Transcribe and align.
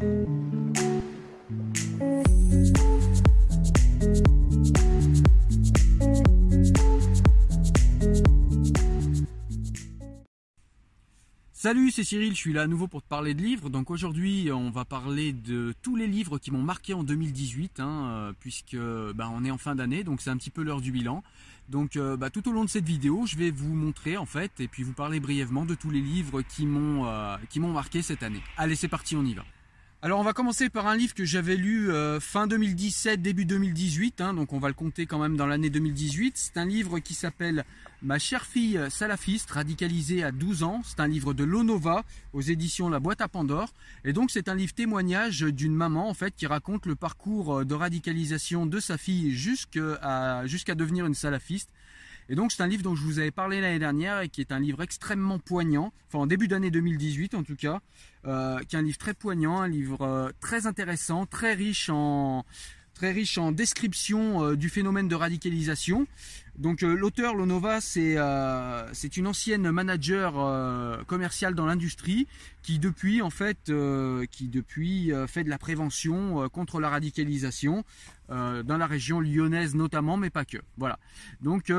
Salut, 0.00 0.30
c'est 11.90 12.04
Cyril, 12.04 12.30
je 12.30 12.36
suis 12.36 12.52
là 12.52 12.62
à 12.62 12.66
nouveau 12.68 12.86
pour 12.86 13.02
te 13.02 13.08
parler 13.08 13.34
de 13.34 13.42
livres. 13.42 13.70
Donc 13.70 13.90
aujourd'hui, 13.90 14.50
on 14.52 14.70
va 14.70 14.84
parler 14.84 15.32
de 15.32 15.74
tous 15.82 15.96
les 15.96 16.06
livres 16.06 16.38
qui 16.38 16.52
m'ont 16.52 16.62
marqué 16.62 16.94
en 16.94 17.02
2018, 17.02 17.80
hein, 17.80 17.88
euh, 17.88 18.32
puisque 18.38 18.76
bah, 19.16 19.28
on 19.34 19.44
est 19.44 19.50
en 19.50 19.58
fin 19.58 19.74
d'année, 19.74 20.04
donc 20.04 20.20
c'est 20.20 20.30
un 20.30 20.36
petit 20.36 20.50
peu 20.50 20.62
l'heure 20.62 20.80
du 20.80 20.92
bilan. 20.92 21.24
Donc 21.68 21.96
euh, 21.96 22.16
bah, 22.16 22.30
tout 22.30 22.48
au 22.48 22.52
long 22.52 22.62
de 22.62 22.70
cette 22.70 22.86
vidéo, 22.86 23.26
je 23.26 23.36
vais 23.36 23.50
vous 23.50 23.74
montrer 23.74 24.16
en 24.16 24.26
fait, 24.26 24.60
et 24.60 24.68
puis 24.68 24.84
vous 24.84 24.92
parler 24.92 25.18
brièvement 25.18 25.64
de 25.64 25.74
tous 25.74 25.90
les 25.90 26.00
livres 26.00 26.42
qui 26.42 26.66
m'ont 26.66 27.04
euh, 27.06 27.36
qui 27.50 27.58
m'ont 27.58 27.72
marqué 27.72 28.00
cette 28.00 28.22
année. 28.22 28.42
Allez, 28.56 28.76
c'est 28.76 28.86
parti, 28.86 29.16
on 29.16 29.24
y 29.24 29.34
va. 29.34 29.42
Alors 30.00 30.20
on 30.20 30.22
va 30.22 30.32
commencer 30.32 30.70
par 30.70 30.86
un 30.86 30.96
livre 30.96 31.12
que 31.12 31.24
j'avais 31.24 31.56
lu 31.56 31.90
euh, 31.90 32.20
fin 32.20 32.46
2017, 32.46 33.20
début 33.20 33.44
2018, 33.44 34.20
hein, 34.20 34.32
donc 34.32 34.52
on 34.52 34.60
va 34.60 34.68
le 34.68 34.74
compter 34.74 35.06
quand 35.06 35.18
même 35.18 35.36
dans 35.36 35.46
l'année 35.46 35.70
2018. 35.70 36.34
C'est 36.36 36.56
un 36.56 36.66
livre 36.66 37.00
qui 37.00 37.14
s'appelle 37.14 37.64
Ma 38.00 38.20
chère 38.20 38.46
fille 38.46 38.78
salafiste, 38.90 39.50
radicalisée 39.50 40.22
à 40.22 40.30
12 40.30 40.62
ans. 40.62 40.82
C'est 40.84 41.00
un 41.00 41.08
livre 41.08 41.34
de 41.34 41.42
Lonova 41.42 42.04
aux 42.32 42.40
éditions 42.40 42.88
La 42.88 43.00
Boîte 43.00 43.20
à 43.20 43.26
Pandore. 43.26 43.74
Et 44.04 44.12
donc 44.12 44.30
c'est 44.30 44.48
un 44.48 44.54
livre 44.54 44.72
témoignage 44.72 45.40
d'une 45.40 45.74
maman 45.74 46.08
en 46.08 46.14
fait 46.14 46.32
qui 46.36 46.46
raconte 46.46 46.86
le 46.86 46.94
parcours 46.94 47.64
de 47.64 47.74
radicalisation 47.74 48.66
de 48.66 48.78
sa 48.78 48.98
fille 48.98 49.32
jusqu'à 49.32 50.46
jusqu'à 50.46 50.76
devenir 50.76 51.06
une 51.06 51.14
salafiste. 51.14 51.70
Et 52.28 52.34
donc 52.34 52.52
c'est 52.52 52.62
un 52.62 52.66
livre 52.66 52.82
dont 52.82 52.94
je 52.94 53.02
vous 53.02 53.18
avais 53.18 53.30
parlé 53.30 53.60
l'année 53.60 53.78
dernière 53.78 54.20
et 54.20 54.28
qui 54.28 54.40
est 54.40 54.52
un 54.52 54.60
livre 54.60 54.82
extrêmement 54.82 55.38
poignant, 55.38 55.92
enfin 56.08 56.18
en 56.18 56.26
début 56.26 56.46
d'année 56.46 56.70
2018 56.70 57.34
en 57.34 57.42
tout 57.42 57.56
cas, 57.56 57.80
euh, 58.26 58.58
qui 58.68 58.76
est 58.76 58.78
un 58.78 58.82
livre 58.82 58.98
très 58.98 59.14
poignant, 59.14 59.60
un 59.60 59.68
livre 59.68 60.02
euh, 60.02 60.30
très 60.40 60.66
intéressant, 60.66 61.24
très 61.24 61.54
riche 61.54 61.88
en 61.88 62.44
très 62.92 63.12
riche 63.12 63.38
en 63.38 63.52
description 63.52 64.44
euh, 64.44 64.56
du 64.56 64.68
phénomène 64.68 65.08
de 65.08 65.14
radicalisation. 65.14 66.06
Donc 66.58 66.82
l'auteur 66.82 67.36
Lonova, 67.36 67.80
c'est 67.80 68.16
c'est 68.92 69.16
une 69.16 69.28
ancienne 69.28 69.70
manager 69.70 71.04
commerciale 71.06 71.54
dans 71.54 71.66
l'industrie 71.66 72.26
qui 72.62 72.80
depuis 72.80 73.22
en 73.22 73.30
fait 73.30 73.70
qui 74.32 74.48
depuis 74.48 75.12
fait 75.28 75.44
de 75.44 75.50
la 75.50 75.58
prévention 75.58 76.48
contre 76.48 76.80
la 76.80 76.88
radicalisation 76.88 77.84
dans 78.28 78.76
la 78.76 78.86
région 78.88 79.20
lyonnaise 79.20 79.76
notamment, 79.76 80.16
mais 80.16 80.30
pas 80.30 80.44
que. 80.44 80.58
Voilà. 80.78 80.98
Donc 81.42 81.70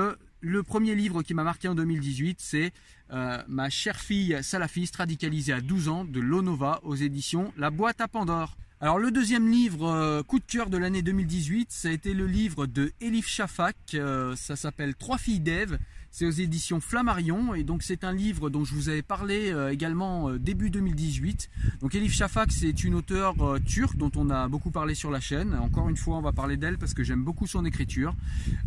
le 0.41 0.63
premier 0.63 0.95
livre 0.95 1.21
qui 1.21 1.33
m'a 1.33 1.43
marqué 1.43 1.67
en 1.67 1.75
2018, 1.75 2.37
c'est 2.39 2.71
euh, 3.11 3.41
Ma 3.47 3.69
chère 3.69 3.99
fille 3.99 4.37
salafiste 4.41 4.95
radicalisée 4.95 5.53
à 5.53 5.61
12 5.61 5.89
ans 5.89 6.05
de 6.05 6.19
Lonova 6.19 6.79
aux 6.83 6.95
éditions 6.95 7.51
La 7.57 7.69
Boîte 7.69 8.01
à 8.01 8.07
Pandore. 8.07 8.55
Alors 8.81 8.97
le 8.97 9.11
deuxième 9.11 9.51
livre 9.51 9.89
euh, 9.89 10.23
coup 10.23 10.39
de 10.39 10.45
cœur 10.45 10.69
de 10.69 10.77
l'année 10.77 11.01
2018, 11.01 11.71
ça 11.71 11.89
a 11.89 11.91
été 11.91 12.13
le 12.13 12.27
livre 12.27 12.65
de 12.65 12.93
Elif 13.01 13.27
Shafak, 13.27 13.75
euh, 13.95 14.35
ça 14.37 14.55
s'appelle 14.55 14.95
Trois 14.95 15.17
filles 15.17 15.41
d'Ève. 15.41 15.77
C'est 16.11 16.25
aux 16.25 16.31
éditions 16.31 16.79
Flammarion 16.79 17.53
et 17.53 17.63
donc 17.63 17.83
c'est 17.83 18.03
un 18.03 18.11
livre 18.11 18.49
dont 18.49 18.63
je 18.63 18.73
vous 18.73 18.89
avais 18.89 19.03
parlé 19.03 19.51
euh, 19.51 19.71
également 19.71 20.29
euh, 20.29 20.39
début 20.39 20.71
2018. 20.71 21.49
Donc 21.81 21.93
Elif 21.93 22.13
Shafak 22.13 22.51
c'est 22.51 22.83
une 22.83 22.95
auteure 22.95 23.35
euh, 23.41 23.59
turque 23.59 23.95
dont 23.95 24.11
on 24.15 24.31
a 24.31 24.47
beaucoup 24.47 24.71
parlé 24.71 24.95
sur 24.95 25.11
la 25.11 25.19
chaîne. 25.19 25.53
Encore 25.53 25.87
une 25.87 25.97
fois 25.97 26.17
on 26.17 26.21
va 26.21 26.31
parler 26.31 26.57
d'elle 26.57 26.79
parce 26.79 26.95
que 26.95 27.03
j'aime 27.03 27.23
beaucoup 27.23 27.45
son 27.45 27.63
écriture. 27.63 28.15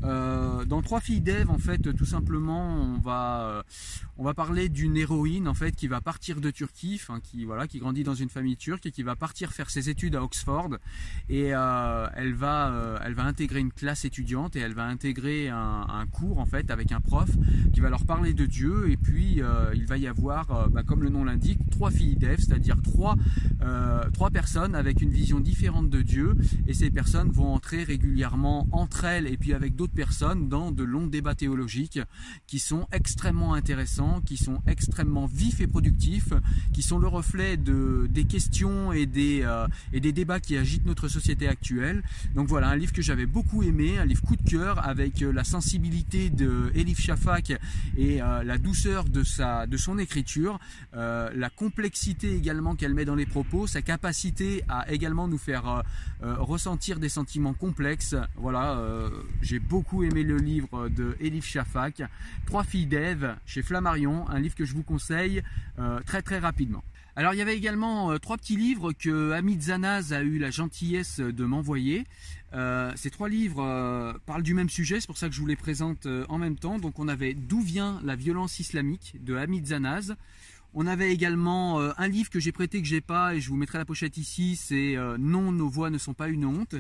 dans 0.03 0.83
Trois 0.83 1.01
filles 1.01 1.21
d'Ève 1.21 1.51
en 1.51 1.59
fait 1.59 1.95
tout 1.95 2.07
simplement 2.07 2.77
on 2.77 2.99
va 2.99 3.65
on 4.19 4.25
va 4.25 4.35
parler 4.35 4.69
d'une 4.69 4.97
héroïne 4.97 5.49
en 5.49 5.55
fait 5.55 5.75
qui 5.75 5.89
va 5.89 6.01
partir 6.01 6.41
de 6.41 6.51
Turquie, 6.51 7.01
qui 7.25 7.45
voilà 7.45 7.67
qui 7.67 7.79
grandit 7.79 8.05
dans 8.05 8.15
une 8.15 8.29
famille 8.29 8.57
turque 8.57 8.87
et 8.87 8.93
qui 8.93 9.03
va 9.03 9.17
partir 9.17 9.53
faire 9.53 9.71
ses 9.71 9.89
études 9.89 10.15
à 10.15 10.23
Oxford 10.23 10.71
et 11.29 11.47
elle 11.47 12.35
va 12.35 13.01
elle 13.05 13.15
va 13.15 13.25
intégrer 13.25 13.61
une 13.61 13.73
classe 13.73 14.05
étudiante 14.05 14.55
et 14.55 14.61
elle 14.61 14.75
va 14.75 14.85
intégrer 14.85 15.49
un, 15.49 15.87
un 15.89 16.07
cours 16.07 16.39
en 16.39 16.47
fait 16.47 16.71
avec 16.71 16.93
un 16.93 17.01
prof 17.01 17.32
qui 17.73 17.81
va 17.81 17.91
leur 17.91 18.05
parler 18.05 18.35
de 18.35 18.47
Dieu 18.47 18.91
et 18.91 18.97
puis 18.97 19.43
euh, 19.43 19.73
il 19.75 19.87
va 19.87 19.99
y 19.99 20.07
avoir, 20.07 20.51
euh, 20.51 20.69
bah, 20.69 20.83
comme 20.83 21.03
le 21.03 21.09
nom 21.09 21.25
l'indique, 21.25 21.59
trois 21.71 21.91
filles 21.91 22.17
d'Ève, 22.17 22.39
c'est-à-dire 22.39 22.77
trois, 22.83 23.17
euh, 23.63 24.05
trois 24.13 24.31
personnes 24.31 24.75
avec 24.75 25.01
une 25.01 25.11
vision 25.11 25.41
différente 25.41 25.91
de 25.91 26.03
Dieu 26.03 26.37
et 26.67 26.75
ces 26.75 26.91
personnes 26.91 27.31
vont 27.31 27.53
entrer 27.53 27.85
régulièrement 27.85 28.69
entre 28.73 29.05
elles 29.05 29.27
et 29.27 29.37
puis 29.37 29.55
avec 29.55 29.77
d'autres 29.77 29.93
personnes 29.93 30.49
dans 30.49 30.71
de 30.71 30.83
longs 30.83 31.07
débats 31.07 31.35
théologiques 31.35 32.01
qui 32.47 32.59
sont 32.59 32.87
extrêmement 32.93 33.55
intéressants, 33.55 34.21
qui 34.21 34.37
sont 34.37 34.61
extrêmement 34.67 35.27
vifs 35.27 35.61
et 35.61 35.67
productifs, 35.67 36.33
qui 36.73 36.83
sont 36.83 36.99
le 36.99 37.09
reflet 37.09 37.57
de, 37.57 38.09
des 38.11 38.25
questions 38.25 38.93
et 38.93 39.07
des, 39.07 39.47
et 39.93 40.01
des 40.01 40.13
débats 40.13 40.41
qui 40.41 40.57
agitent 40.57 40.87
notre 40.87 41.09
société 41.09 41.49
actuelle. 41.49 42.03
Donc 42.35 42.49
voilà, 42.49 42.69
un 42.69 42.77
livre 42.77 42.93
que 42.93 43.03
j'avais 43.03 43.27
beaucoup 43.27 43.63
aimé, 43.63 43.99
un 43.99 44.05
livre 44.05 44.23
coup 44.23 44.37
de 44.37 44.49
cœur 44.49 44.85
avec 44.87 45.21
la 45.21 45.45
sensibilité 45.45 46.31
de 46.31 46.71
Elif 46.75 47.01
Et 47.97 48.23
euh, 48.23 48.43
la 48.43 48.59
douceur 48.59 49.05
de, 49.05 49.23
sa, 49.23 49.67
de 49.67 49.77
son 49.77 49.99
écriture, 49.99 50.59
euh, 50.95 51.31
la 51.35 51.51
complexité 51.51 52.35
également 52.35 52.75
qu'elle 52.75 52.95
met 52.95 53.05
dans 53.05 53.15
les 53.15 53.27
propos, 53.27 53.67
sa 53.67 53.83
capacité 53.83 54.65
à 54.69 54.91
également 54.91 55.29
nous 55.29 55.39
faire 55.39 55.83
euh, 56.23 56.35
ressentir 56.39 56.99
des 56.99 57.09
sentiments 57.09 57.55
complexes. 57.55 58.17
Voilà, 58.37 58.79
j'ai 59.41 59.59
beaucoup 59.59 60.03
aimé 60.03 60.23
le 60.23 60.37
livre 60.37 60.89
de 60.89 61.17
Elif 61.21 61.47
Shafak, 61.47 62.03
Trois 62.47 62.65
filles 62.65 62.87
d'Ève 62.87 63.37
chez 63.47 63.63
Flammarion, 63.63 64.29
un 64.29 64.41
livre 64.41 64.55
que 64.55 64.65
je 64.65 64.75
vous 64.75 64.83
conseille 64.83 65.43
très 66.07 66.23
très 66.23 66.39
rapidement. 66.39 66.83
Alors 67.15 67.35
il 67.35 67.39
y 67.39 67.43
avait 67.43 67.57
également 67.57 68.19
trois 68.19 68.39
petits 68.39 68.57
livres 68.57 68.93
que 68.93 69.33
Hamid 69.33 69.61
Zanaz 69.63 70.13
a 70.13 70.23
eu 70.23 70.39
la 70.39 70.51
gentillesse 70.51 71.21
de 71.21 71.45
m'envoyer. 71.45 72.07
Euh, 72.55 72.93
ces 72.97 73.11
trois 73.11 73.29
livres 73.29 73.63
euh, 73.63 74.13
parlent 74.27 74.43
du 74.43 74.55
même 74.55 74.69
sujet, 74.69 75.01
c'est 75.01 75.07
pour 75.07 75.19
ça 75.19 75.29
que 75.29 75.35
je 75.35 75.41
vous 75.41 75.47
les 75.47 75.57
présente 75.57 76.07
en 76.29 76.39
même 76.39 76.57
temps. 76.57 76.79
Donc 76.79 76.99
on 76.99 77.09
avait 77.09 77.35
D'où 77.35 77.61
vient 77.61 78.01
la 78.05 78.17
violence 78.17 78.61
islamique 78.61 79.17
de 79.21 79.37
Hamid 79.37 79.67
Zanaz. 79.67 80.15
On 80.75 80.87
avait 80.87 81.13
également 81.13 81.81
un 81.81 82.09
livre 82.09 82.31
que 82.31 82.41
j'ai 82.41 82.51
prêté 82.51 82.81
que 82.81 82.89
j'ai 82.89 83.03
pas 83.03 83.35
et 83.35 83.41
je 83.41 83.51
vous 83.51 83.57
mettrai 83.57 83.77
la 83.77 83.85
pochette 83.85 84.17
ici, 84.17 84.57
c'est 84.57 84.97
Non, 85.19 85.53
nos 85.53 85.69
voix 85.69 85.91
ne 85.91 85.99
sont 85.99 86.15
pas 86.15 86.29
une 86.29 86.47
honte. 86.47 86.77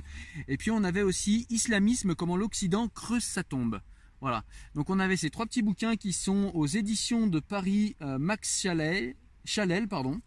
Et 0.48 0.56
puis 0.56 0.70
on 0.70 0.82
avait 0.82 1.02
aussi 1.02 1.46
Islamisme, 1.50 2.14
comment 2.14 2.38
l'Occident 2.38 2.88
creuse 2.88 3.22
sa 3.22 3.44
tombe. 3.44 3.82
Voilà. 4.22 4.44
Donc 4.74 4.88
on 4.88 4.98
avait 4.98 5.18
ces 5.18 5.28
trois 5.28 5.44
petits 5.44 5.60
bouquins 5.60 5.96
qui 5.96 6.14
sont 6.14 6.50
aux 6.54 6.66
éditions 6.66 7.26
de 7.26 7.38
Paris 7.38 7.94
Max 8.00 8.62
Chalet, 8.62 9.14
Chalel, 9.44 9.88
pardon. 9.88 10.20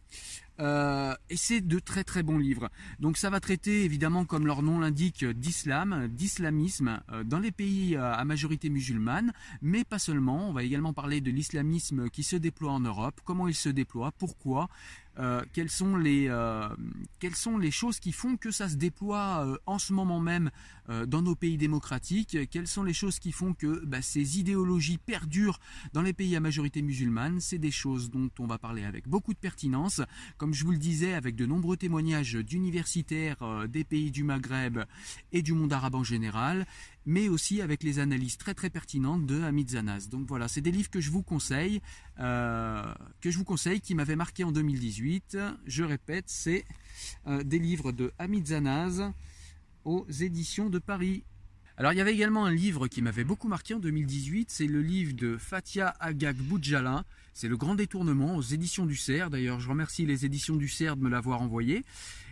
Euh, 0.60 1.14
et 1.30 1.38
c'est 1.38 1.62
de 1.62 1.80
très 1.80 2.04
très 2.04 2.24
bons 2.24 2.38
livres. 2.38 2.70
Donc 3.00 3.18
ça 3.18 3.30
va 3.30 3.40
traiter 3.40 3.84
évidemment, 3.84 4.26
comme 4.26 4.48
leur 4.48 4.62
nom 4.62 4.80
l'indique, 4.80 5.26
d'islam, 5.26 6.08
d'islamisme 6.08 7.02
euh, 7.12 7.24
dans 7.24 7.40
les 7.40 7.52
pays 7.52 7.96
euh, 7.96 8.14
à 8.14 8.24
majorité 8.26 8.70
musulmane, 8.70 9.34
mais 9.62 9.84
pas 9.84 10.00
seulement. 10.00 10.50
On 10.50 10.54
va 10.54 10.64
également 10.64 10.94
parler 10.94 11.22
de 11.22 11.32
l'islamisme 11.32 12.10
qui 12.10 12.24
se 12.24 12.36
déploie 12.36 12.72
en 12.72 12.80
Europe, 12.80 13.20
comment 13.24 13.48
il 13.48 13.56
se 13.56 13.70
déploie, 13.70 14.12
pourquoi, 14.12 14.70
euh, 15.18 15.42
quelles, 15.53 15.70
sont 15.70 15.96
les, 15.96 16.28
euh, 16.30 16.68
quelles 17.20 17.36
sont 17.36 17.58
les 17.58 17.72
choses 17.72 18.00
qui 18.00 18.12
font 18.12 18.36
que 18.38 18.52
ça 18.52 18.68
se 18.68 18.76
déploie 18.76 19.46
euh, 19.46 19.58
en 19.66 19.80
ce 19.80 19.94
moment 19.94 20.20
même 20.20 20.52
dans 21.08 21.24
nos 21.24 21.34
pays 21.34 21.58
démocratiques, 21.58 22.38
quelles 22.52 22.68
sont 22.68 22.84
les 22.84 22.94
choses 22.94 23.18
qui 23.18 23.31
font 23.31 23.56
que 23.56 23.84
bah, 23.88 24.03
ces 24.03 24.38
idéologies 24.38 25.00
perdurent 25.00 25.59
dans 25.94 26.03
les 26.03 26.14
pays 26.14 26.36
à 26.36 26.40
majorité 26.40 26.84
musulmane? 26.84 27.40
C'est 27.40 27.58
des 27.58 27.72
choses 27.72 28.12
dont 28.12 28.30
on 28.38 28.46
va 28.46 28.59
parler 28.59 28.84
avec 28.84 29.08
beaucoup 29.08 29.34
de 29.34 29.40
pertinence, 29.40 30.02
comme 30.38 30.53
je 30.53 30.64
vous 30.64 30.74
le 30.74 30.78
disais, 30.78 31.14
avec 31.14 31.36
de 31.36 31.47
nombreux 31.47 31.76
témoignages 31.76 32.36
d'universitaires 32.36 33.68
des 33.68 33.84
pays 33.84 34.12
du 34.12 34.24
Maghreb 34.24 34.78
et 35.32 35.42
du 35.42 35.53
monde 35.53 35.74
arabe 35.74 35.96
en 35.96 36.03
général 36.03 36.68
mais 37.06 37.30
aussi 37.30 37.62
avec 37.62 37.84
les 37.84 38.00
analyses 38.00 38.38
très 38.38 38.54
très 38.54 38.70
pertinentes 38.70 39.26
de 39.26 39.42
Hamid 39.44 39.70
Zanaz. 39.72 40.10
Donc 40.10 40.28
voilà, 40.28 40.48
c'est 40.48 40.62
des 40.62 40.72
livres 40.72 40.90
que 40.90 41.02
je 41.02 41.12
vous 41.12 41.24
conseille, 41.24 41.82
euh, 42.20 42.94
que 43.22 43.32
je 43.32 43.38
vous 43.38 43.44
conseille, 43.44 43.82
qui 43.82 43.96
m'avaient 43.96 44.16
marqué 44.16 44.44
en 44.44 44.52
2018. 44.52 45.38
Je 45.66 45.84
répète, 45.84 46.26
c'est 46.28 46.66
euh, 47.28 47.44
des 47.44 47.60
livres 47.60 47.92
de 47.92 48.12
Hamid 48.18 48.47
Zanaz 48.47 49.12
aux 49.84 50.06
éditions 50.09 50.70
de 50.70 50.79
Paris. 50.79 51.24
Alors 51.78 51.91
il 51.91 51.97
y 51.97 52.02
avait 52.02 52.14
également 52.14 52.46
un 52.46 52.53
livre 52.53 52.88
qui 52.88 53.02
m'avait 53.02 53.26
beaucoup 53.26 53.50
marqué 53.50 53.74
en 53.74 53.79
2018, 53.79 54.50
c'est 54.50 54.66
le 54.66 54.82
livre 54.82 55.14
de 55.14 55.35
Fatia 55.35 55.94
Agag 56.00 56.38
Boudjala, 56.38 57.03
c'est 57.34 57.50
Le 57.50 57.58
Grand 57.58 57.76
Détournement 57.76 58.38
aux 58.38 58.41
éditions 58.41 58.85
du 58.85 58.96
CERF. 58.96 59.29
D'ailleurs 59.29 59.59
je 59.59 59.68
remercie 59.68 60.06
les 60.06 60.26
éditions 60.26 60.56
du 60.56 60.70
CERF 60.70 60.97
de 60.97 61.03
me 61.03 61.09
l'avoir 61.09 61.41
envoyé. 61.41 61.84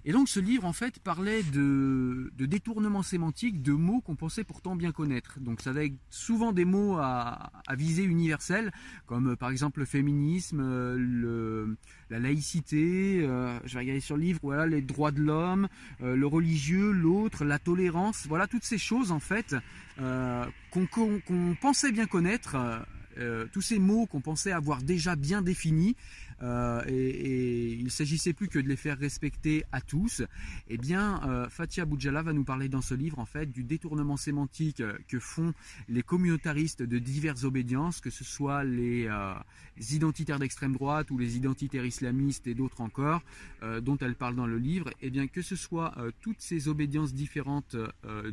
Et 0.05 0.11
donc 0.11 0.27
ce 0.27 0.41
livre 0.41 0.65
en 0.65 0.73
fait 0.73 0.99
parlait 0.99 1.43
de, 1.43 2.31
de 2.37 2.45
détournement 2.45 3.03
sémantique 3.03 3.61
de 3.61 3.71
mots 3.71 4.01
qu'on 4.01 4.15
pensait 4.15 4.43
pourtant 4.43 4.75
bien 4.75 4.91
connaître. 4.91 5.39
Donc 5.39 5.61
ça 5.61 5.69
avait 5.69 5.93
souvent 6.09 6.51
des 6.51 6.65
mots 6.65 6.97
à, 6.97 7.51
à 7.67 7.75
visée 7.75 8.03
universelle, 8.03 8.73
comme 9.05 9.31
euh, 9.31 9.35
par 9.37 9.49
exemple 9.49 9.79
le 9.79 9.85
féminisme, 9.85 10.59
euh, 10.61 11.73
la 12.09 12.19
laïcité, 12.19 13.21
euh, 13.23 13.57
je 13.63 13.75
vais 13.75 13.79
regarder 13.79 14.01
sur 14.01 14.17
le 14.17 14.23
livre, 14.23 14.39
voilà, 14.43 14.67
les 14.67 14.81
droits 14.81 15.11
de 15.11 15.21
l'homme, 15.21 15.69
le 16.01 16.25
religieux, 16.27 16.91
l'autre, 16.91 17.45
la 17.45 17.59
tolérance, 17.59 18.25
voilà 18.27 18.47
toutes 18.47 18.65
ces 18.65 18.77
choses 18.77 19.11
en 19.11 19.19
fait 19.19 19.55
qu'on 19.97 21.55
pensait 21.61 21.91
bien 21.91 22.07
connaître. 22.07 22.57
tous 23.51 23.61
ces 23.61 23.79
mots 23.79 24.05
qu'on 24.07 24.21
pensait 24.21 24.51
avoir 24.51 24.81
déjà 24.81 25.15
bien 25.15 25.41
définis, 25.41 25.95
et, 26.41 27.73
il 27.73 27.83
ne 27.83 27.89
s'agissait 27.89 28.33
plus 28.33 28.47
que 28.47 28.59
de 28.59 28.67
les 28.67 28.75
faire 28.75 28.97
respecter 28.97 29.63
à 29.71 29.81
tous, 29.81 30.23
eh 30.67 30.77
bien 30.77 31.47
Fatia 31.49 31.85
Boudjala 31.85 32.21
va 32.21 32.33
nous 32.33 32.43
parler 32.43 32.69
dans 32.69 32.81
ce 32.81 32.93
livre 32.93 33.19
en 33.19 33.25
fait 33.25 33.51
du 33.51 33.63
détournement 33.63 34.17
sémantique 34.17 34.83
que 35.07 35.19
font 35.19 35.53
les 35.87 36.03
communautaristes 36.03 36.83
de 36.83 36.99
diverses 36.99 37.43
obédiences, 37.43 38.01
que 38.01 38.09
ce 38.09 38.23
soit 38.23 38.63
les, 38.63 39.09
identitaires 39.91 40.39
d'extrême 40.39 40.73
droite 40.73 41.11
ou 41.11 41.17
les 41.17 41.37
identitaires 41.37 41.85
islamistes 41.85 42.47
et 42.47 42.53
d'autres 42.53 42.81
encore, 42.81 43.21
dont 43.81 43.97
elle 43.97 44.15
parle 44.15 44.35
dans 44.35 44.47
le 44.47 44.57
livre, 44.57 44.89
et 45.01 45.07
eh 45.07 45.09
bien 45.09 45.27
que 45.27 45.41
ce 45.41 45.55
soit 45.55 45.95
toutes 46.21 46.41
ces 46.41 46.67
obédiences 46.67 47.13
différentes 47.13 47.75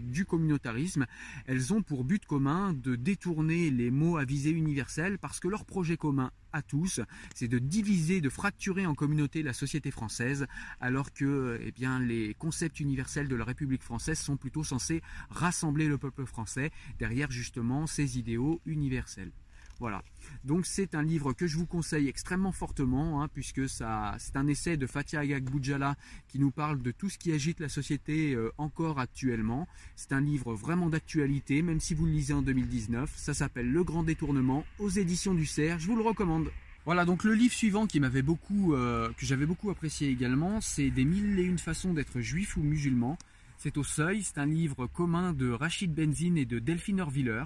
du 0.01 0.25
communautarisme, 0.25 1.07
elles 1.47 1.73
ont 1.73 1.83
pour 1.83 2.05
but 2.05 2.25
commun 2.27 2.73
de 2.73 2.97
détourner 2.97 3.71
les 3.71 3.91
mots 3.91 4.17
à 4.17 4.25
visée 4.25 4.51
universelle 4.51 5.19
parce 5.19 5.41
que 5.41 5.49
leur 5.49 5.65
projet 5.65 5.97
commun 5.97 6.31
à 6.53 6.63
tous, 6.63 7.01
c'est 7.35 7.49
de 7.49 7.59
diviser, 7.59 8.21
de 8.21 8.29
fracturer 8.29 8.87
en 8.87 8.95
communauté 8.95 9.43
la 9.43 9.53
société 9.53 9.91
française, 9.91 10.47
alors 10.81 11.13
que 11.13 11.59
eh 11.63 11.73
bien, 11.73 12.01
les 12.01 12.35
concepts 12.35 12.81
universels 12.81 13.29
de 13.29 13.37
la 13.37 13.45
République 13.45 13.83
française 13.83 14.19
sont 14.19 14.37
plutôt 14.37 14.65
censés 14.65 15.03
rassembler 15.31 15.89
le 15.89 15.99
peuple 15.99 16.27
français 16.27 16.71
derrière 16.99 17.31
justement 17.31 17.87
ces 17.87 18.19
idéaux 18.19 18.61
universels. 18.67 19.33
Voilà. 19.81 20.03
Donc 20.45 20.67
c'est 20.67 20.95
un 20.95 21.03
livre 21.03 21.33
que 21.33 21.47
je 21.47 21.57
vous 21.57 21.67
conseille 21.67 22.07
extrêmement 22.07 22.53
fortement, 22.53 23.23
hein, 23.23 23.29
puisque 23.33 23.67
c'est 23.67 23.83
un 23.85 24.47
essai 24.47 24.77
de 24.77 24.87
Fatia 24.87 25.21
Agag 25.21 25.45
Boudjala 25.45 25.97
qui 26.29 26.39
nous 26.39 26.51
parle 26.51 26.83
de 26.83 26.91
tout 26.91 27.09
ce 27.09 27.17
qui 27.17 27.33
agite 27.33 27.61
la 27.61 27.71
société 27.71 28.35
euh, 28.35 28.53
encore 28.59 29.01
actuellement. 29.01 29.67
C'est 29.97 30.13
un 30.13 30.21
livre 30.21 30.55
vraiment 30.55 30.91
d'actualité, 30.91 31.63
même 31.63 31.81
si 31.81 31.95
vous 31.95 32.05
le 32.05 32.13
lisez 32.13 32.35
en 32.35 32.43
2019. 32.43 33.11
Ça 33.17 33.33
s'appelle 33.33 33.73
Le 33.73 33.83
Grand 33.83 34.03
Détournement 34.03 34.67
aux 34.79 34.91
éditions 34.91 35.35
du 35.35 35.47
Cerf. 35.47 35.79
Je 35.79 35.87
vous 35.87 35.97
le 35.97 36.03
recommande. 36.03 36.51
Voilà, 36.85 37.07
donc 37.07 37.25
le 37.25 37.33
livre 37.33 37.55
suivant 37.55 37.87
qui 37.87 38.01
m'avait 38.01 38.23
beaucoup, 38.23 38.75
euh, 38.75 39.11
que 39.17 39.25
j'avais 39.25 39.47
beaucoup 39.47 39.71
apprécié 39.71 40.09
également, 40.09 40.61
c'est 40.61 40.91
Des 40.91 41.05
mille 41.07 41.39
et 41.39 41.45
une 41.45 41.59
façons 41.59 41.95
d'être 41.95 42.21
juif 42.21 42.59
ou 42.59 42.63
musulman. 42.63 43.17
C'est 43.57 43.77
au 43.79 43.85
seuil, 43.85 44.23
c'est 44.23 44.39
un 44.39 44.47
livre 44.47 44.87
commun 44.87 45.33
de 45.33 45.51
Rachid 45.51 45.95
Benzine 45.95 46.39
et 46.39 46.47
de 46.47 46.59
Delphine 46.59 47.01
Orviller. 47.01 47.45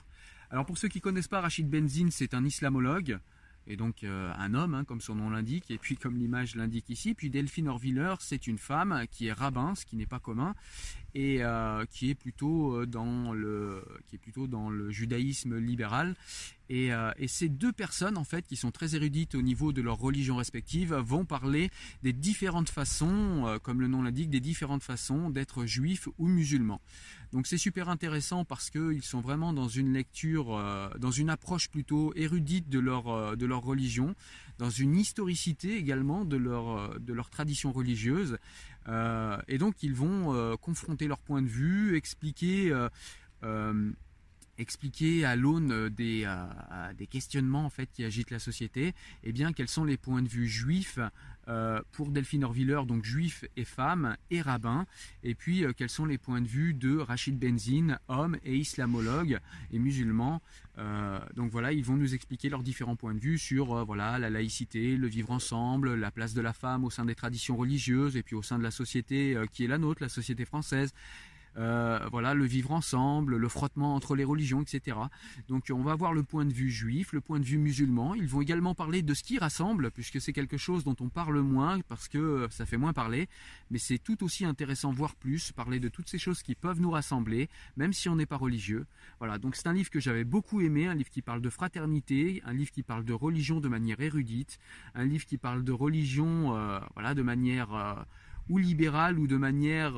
Alors 0.54 0.66
pour 0.66 0.78
ceux 0.78 0.86
qui 0.86 0.98
ne 0.98 1.02
connaissent 1.02 1.26
pas 1.26 1.40
Rachid 1.40 1.68
Benzine, 1.68 2.12
c'est 2.12 2.32
un 2.32 2.44
islamologue 2.44 3.18
et 3.66 3.76
donc 3.76 4.04
euh, 4.04 4.32
un 4.38 4.54
homme, 4.54 4.74
hein, 4.74 4.84
comme 4.84 5.00
son 5.00 5.16
nom 5.16 5.28
l'indique, 5.28 5.68
et 5.72 5.78
puis 5.78 5.96
comme 5.96 6.16
l'image 6.16 6.54
l'indique 6.54 6.90
ici. 6.90 7.12
Puis 7.12 7.28
Delphine 7.28 7.66
Orviller, 7.66 8.14
c'est 8.20 8.46
une 8.46 8.58
femme 8.58 9.04
qui 9.10 9.26
est 9.26 9.32
rabbin, 9.32 9.74
ce 9.74 9.84
qui 9.84 9.96
n'est 9.96 10.06
pas 10.06 10.20
commun, 10.20 10.54
et 11.14 11.42
euh, 11.42 11.84
qui 11.90 12.10
est 12.10 12.14
plutôt 12.14 12.76
euh, 12.76 12.86
dans 12.86 13.32
le 13.32 13.84
qui 14.08 14.16
est 14.16 14.18
plutôt 14.18 14.46
dans 14.46 14.70
le 14.70 14.90
judaïsme 14.90 15.58
libéral. 15.58 16.16
Et, 16.70 16.92
et, 17.18 17.28
ces 17.28 17.50
deux 17.50 17.72
personnes, 17.72 18.16
en 18.16 18.24
fait, 18.24 18.46
qui 18.46 18.56
sont 18.56 18.70
très 18.70 18.94
érudites 18.94 19.34
au 19.34 19.42
niveau 19.42 19.74
de 19.74 19.82
leur 19.82 19.98
religion 19.98 20.36
respective, 20.36 20.94
vont 20.94 21.26
parler 21.26 21.70
des 22.02 22.14
différentes 22.14 22.70
façons, 22.70 23.58
comme 23.62 23.82
le 23.82 23.86
nom 23.86 24.00
l'indique, 24.00 24.30
des 24.30 24.40
différentes 24.40 24.82
façons 24.82 25.28
d'être 25.28 25.66
juif 25.66 26.08
ou 26.16 26.26
musulman. 26.26 26.80
Donc 27.34 27.48
c'est 27.48 27.58
super 27.58 27.88
intéressant 27.88 28.44
parce 28.44 28.70
qu'ils 28.70 29.02
sont 29.02 29.20
vraiment 29.20 29.52
dans 29.52 29.66
une 29.66 29.92
lecture, 29.92 30.56
euh, 30.56 30.88
dans 31.00 31.10
une 31.10 31.30
approche 31.30 31.68
plutôt 31.68 32.12
érudite 32.14 32.68
de 32.68 32.78
leur, 32.78 33.08
euh, 33.08 33.34
de 33.34 33.44
leur 33.44 33.62
religion, 33.62 34.14
dans 34.58 34.70
une 34.70 34.96
historicité 34.96 35.76
également 35.76 36.24
de 36.24 36.36
leur, 36.36 36.78
euh, 36.78 36.98
de 37.00 37.12
leur 37.12 37.30
tradition 37.30 37.72
religieuse. 37.72 38.38
Et 38.86 39.58
donc 39.58 39.82
ils 39.82 39.94
vont 39.94 40.56
confronter 40.58 41.06
leur 41.06 41.18
point 41.18 41.42
de 41.42 41.48
vue, 41.48 41.96
expliquer 41.96 42.72
expliquer 44.58 45.24
à 45.24 45.36
l'aune 45.36 45.88
des, 45.88 46.32
des, 46.96 47.06
questionnements 47.06 47.64
en 47.64 47.70
fait 47.70 47.90
qui 47.92 48.04
agitent 48.04 48.30
la 48.30 48.38
société, 48.38 48.94
eh 49.22 49.32
bien 49.32 49.52
quels 49.52 49.68
sont 49.68 49.84
les 49.84 49.96
points 49.96 50.22
de 50.22 50.28
vue 50.28 50.48
juifs 50.48 50.98
euh, 50.98 51.08
pour 51.92 52.10
Delphine 52.10 52.44
Orviller, 52.44 52.80
donc 52.86 53.04
juif 53.04 53.44
et 53.56 53.64
femme 53.64 54.16
et 54.30 54.40
rabbin, 54.40 54.86
et 55.22 55.34
puis 55.34 55.64
euh, 55.64 55.72
quels 55.76 55.90
sont 55.90 56.06
les 56.06 56.18
points 56.18 56.40
de 56.40 56.48
vue 56.48 56.74
de 56.74 56.98
Rachid 56.98 57.38
Benzine, 57.38 57.98
homme 58.08 58.36
et 58.44 58.56
islamologue 58.56 59.38
et 59.72 59.78
musulman. 59.78 60.40
Euh, 60.78 61.18
donc 61.34 61.50
voilà, 61.50 61.72
ils 61.72 61.84
vont 61.84 61.96
nous 61.96 62.14
expliquer 62.14 62.48
leurs 62.48 62.62
différents 62.62 62.96
points 62.96 63.14
de 63.14 63.20
vue 63.20 63.38
sur 63.38 63.84
voilà 63.84 64.18
la 64.18 64.30
laïcité, 64.30 64.96
le 64.96 65.06
vivre 65.06 65.30
ensemble, 65.30 65.94
la 65.94 66.10
place 66.10 66.34
de 66.34 66.40
la 66.40 66.52
femme 66.52 66.84
au 66.84 66.90
sein 66.90 67.04
des 67.04 67.14
traditions 67.14 67.56
religieuses 67.56 68.16
et 68.16 68.22
puis 68.22 68.34
au 68.34 68.42
sein 68.42 68.58
de 68.58 68.64
la 68.64 68.70
société 68.70 69.36
qui 69.52 69.64
est 69.64 69.68
la 69.68 69.78
nôtre, 69.78 70.02
la 70.02 70.08
société 70.08 70.44
française. 70.44 70.92
Euh, 71.56 72.00
voilà, 72.10 72.34
le 72.34 72.44
vivre 72.44 72.72
ensemble, 72.72 73.36
le 73.36 73.48
frottement 73.48 73.94
entre 73.94 74.16
les 74.16 74.24
religions, 74.24 74.62
etc. 74.62 74.96
Donc 75.48 75.66
on 75.70 75.82
va 75.82 75.94
voir 75.94 76.12
le 76.12 76.22
point 76.22 76.44
de 76.44 76.52
vue 76.52 76.70
juif, 76.70 77.12
le 77.12 77.20
point 77.20 77.38
de 77.38 77.44
vue 77.44 77.58
musulman. 77.58 78.14
Ils 78.14 78.26
vont 78.26 78.40
également 78.40 78.74
parler 78.74 79.02
de 79.02 79.14
ce 79.14 79.22
qui 79.22 79.38
rassemble, 79.38 79.90
puisque 79.90 80.20
c'est 80.20 80.32
quelque 80.32 80.56
chose 80.56 80.84
dont 80.84 80.96
on 81.00 81.08
parle 81.08 81.40
moins, 81.40 81.80
parce 81.88 82.08
que 82.08 82.48
ça 82.50 82.66
fait 82.66 82.76
moins 82.76 82.92
parler, 82.92 83.28
mais 83.70 83.78
c'est 83.78 83.98
tout 83.98 84.24
aussi 84.24 84.44
intéressant, 84.44 84.92
voire 84.92 85.14
plus, 85.14 85.52
parler 85.52 85.78
de 85.78 85.88
toutes 85.88 86.08
ces 86.08 86.18
choses 86.18 86.42
qui 86.42 86.54
peuvent 86.54 86.80
nous 86.80 86.90
rassembler, 86.90 87.48
même 87.76 87.92
si 87.92 88.08
on 88.08 88.16
n'est 88.16 88.26
pas 88.26 88.36
religieux. 88.36 88.86
Voilà, 89.18 89.38
donc 89.38 89.56
c'est 89.56 89.68
un 89.68 89.72
livre 89.72 89.90
que 89.90 90.00
j'avais 90.00 90.24
beaucoup 90.24 90.60
aimé, 90.60 90.86
un 90.86 90.94
livre 90.94 91.10
qui 91.10 91.22
parle 91.22 91.40
de 91.40 91.50
fraternité, 91.50 92.42
un 92.44 92.52
livre 92.52 92.72
qui 92.72 92.82
parle 92.82 93.04
de 93.04 93.12
religion 93.12 93.60
de 93.60 93.68
manière 93.68 94.00
érudite, 94.00 94.58
un 94.94 95.04
livre 95.04 95.24
qui 95.24 95.38
parle 95.38 95.62
de 95.62 95.72
religion, 95.72 96.56
euh, 96.56 96.80
voilà, 96.94 97.14
de 97.14 97.22
manière 97.22 97.74
euh, 97.74 97.94
ou 98.48 98.58
libérale 98.58 99.18
ou 99.18 99.26
de 99.26 99.36
manière 99.36 99.94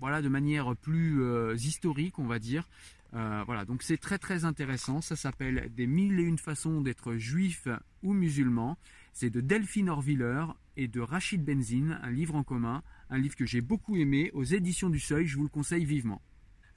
voilà, 0.00 0.22
de 0.22 0.28
manière 0.28 0.76
plus 0.76 1.22
euh, 1.22 1.54
historique, 1.56 2.18
on 2.18 2.26
va 2.26 2.38
dire. 2.38 2.68
Euh, 3.14 3.42
voilà, 3.46 3.64
donc 3.64 3.82
c'est 3.82 3.96
très 3.96 4.18
très 4.18 4.44
intéressant. 4.44 5.00
Ça 5.00 5.16
s'appelle 5.16 5.70
Des 5.74 5.86
mille 5.86 6.20
et 6.20 6.24
une 6.24 6.38
façons 6.38 6.80
d'être 6.80 7.14
juif 7.16 7.68
ou 8.02 8.12
musulman. 8.12 8.76
C'est 9.12 9.30
de 9.30 9.40
Delphine 9.40 9.88
Orviller 9.88 10.44
et 10.76 10.88
de 10.88 11.00
Rachid 11.00 11.44
Benzine, 11.44 11.98
un 12.02 12.10
livre 12.10 12.36
en 12.36 12.44
commun, 12.44 12.82
un 13.10 13.18
livre 13.18 13.34
que 13.34 13.46
j'ai 13.46 13.60
beaucoup 13.60 13.96
aimé 13.96 14.30
aux 14.34 14.44
éditions 14.44 14.90
du 14.90 15.00
Seuil. 15.00 15.26
Je 15.26 15.36
vous 15.36 15.44
le 15.44 15.48
conseille 15.48 15.84
vivement. 15.84 16.22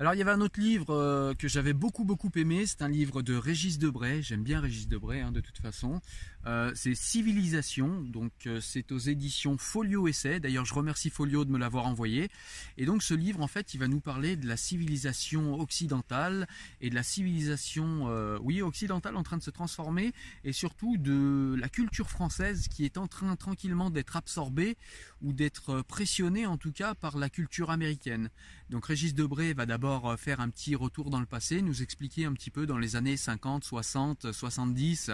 Alors 0.01 0.15
il 0.15 0.17
y 0.17 0.23
avait 0.23 0.31
un 0.31 0.41
autre 0.41 0.59
livre 0.59 0.95
euh, 0.95 1.35
que 1.35 1.47
j'avais 1.47 1.73
beaucoup 1.73 2.05
beaucoup 2.05 2.31
aimé, 2.35 2.65
c'est 2.65 2.81
un 2.81 2.89
livre 2.89 3.21
de 3.21 3.35
Régis 3.35 3.77
Debray, 3.77 4.23
j'aime 4.23 4.41
bien 4.41 4.59
Régis 4.59 4.87
Debray 4.87 5.21
hein, 5.21 5.31
de 5.31 5.41
toute 5.41 5.59
façon. 5.59 6.01
Euh, 6.47 6.71
c'est 6.73 6.95
Civilisation, 6.95 8.01
donc 8.01 8.31
euh, 8.47 8.59
c'est 8.61 8.91
aux 8.91 8.97
éditions 8.97 9.59
Folio 9.59 10.07
Essai, 10.07 10.39
d'ailleurs 10.39 10.65
je 10.65 10.73
remercie 10.73 11.11
Folio 11.11 11.45
de 11.45 11.51
me 11.51 11.59
l'avoir 11.59 11.85
envoyé. 11.85 12.31
Et 12.79 12.87
donc 12.87 13.03
ce 13.03 13.13
livre 13.13 13.41
en 13.41 13.47
fait 13.47 13.75
il 13.75 13.77
va 13.79 13.87
nous 13.87 13.99
parler 13.99 14.35
de 14.37 14.47
la 14.47 14.57
civilisation 14.57 15.53
occidentale 15.59 16.47
et 16.81 16.89
de 16.89 16.95
la 16.95 17.03
civilisation 17.03 18.09
oui 18.41 18.63
occidentale 18.63 19.15
en 19.15 19.21
train 19.21 19.37
de 19.37 19.43
se 19.43 19.51
transformer 19.51 20.13
et 20.43 20.51
surtout 20.51 20.97
de 20.97 21.55
la 21.59 21.69
culture 21.69 22.09
française 22.09 22.69
qui 22.69 22.85
est 22.85 22.97
en 22.97 23.05
train 23.05 23.35
tranquillement 23.35 23.91
d'être 23.91 24.17
absorbée 24.17 24.77
ou 25.21 25.33
d'être 25.33 25.81
pressionnée 25.81 26.45
en 26.45 26.57
tout 26.57 26.71
cas 26.71 26.95
par 26.95 27.17
la 27.17 27.29
culture 27.29 27.69
américaine. 27.69 28.29
Donc 28.69 28.85
Régis 28.85 29.13
Debray 29.13 29.53
va 29.53 29.65
d'abord 29.65 30.09
euh, 30.09 30.17
faire 30.17 30.39
un 30.39 30.49
petit 30.49 30.75
retour 30.75 31.09
dans 31.09 31.19
le 31.19 31.25
passé, 31.25 31.61
nous 31.61 31.81
expliquer 31.81 32.25
un 32.25 32.33
petit 32.33 32.51
peu 32.51 32.65
dans 32.65 32.77
les 32.77 32.95
années 32.95 33.17
50, 33.17 33.63
60, 33.63 34.31
70 34.31 35.11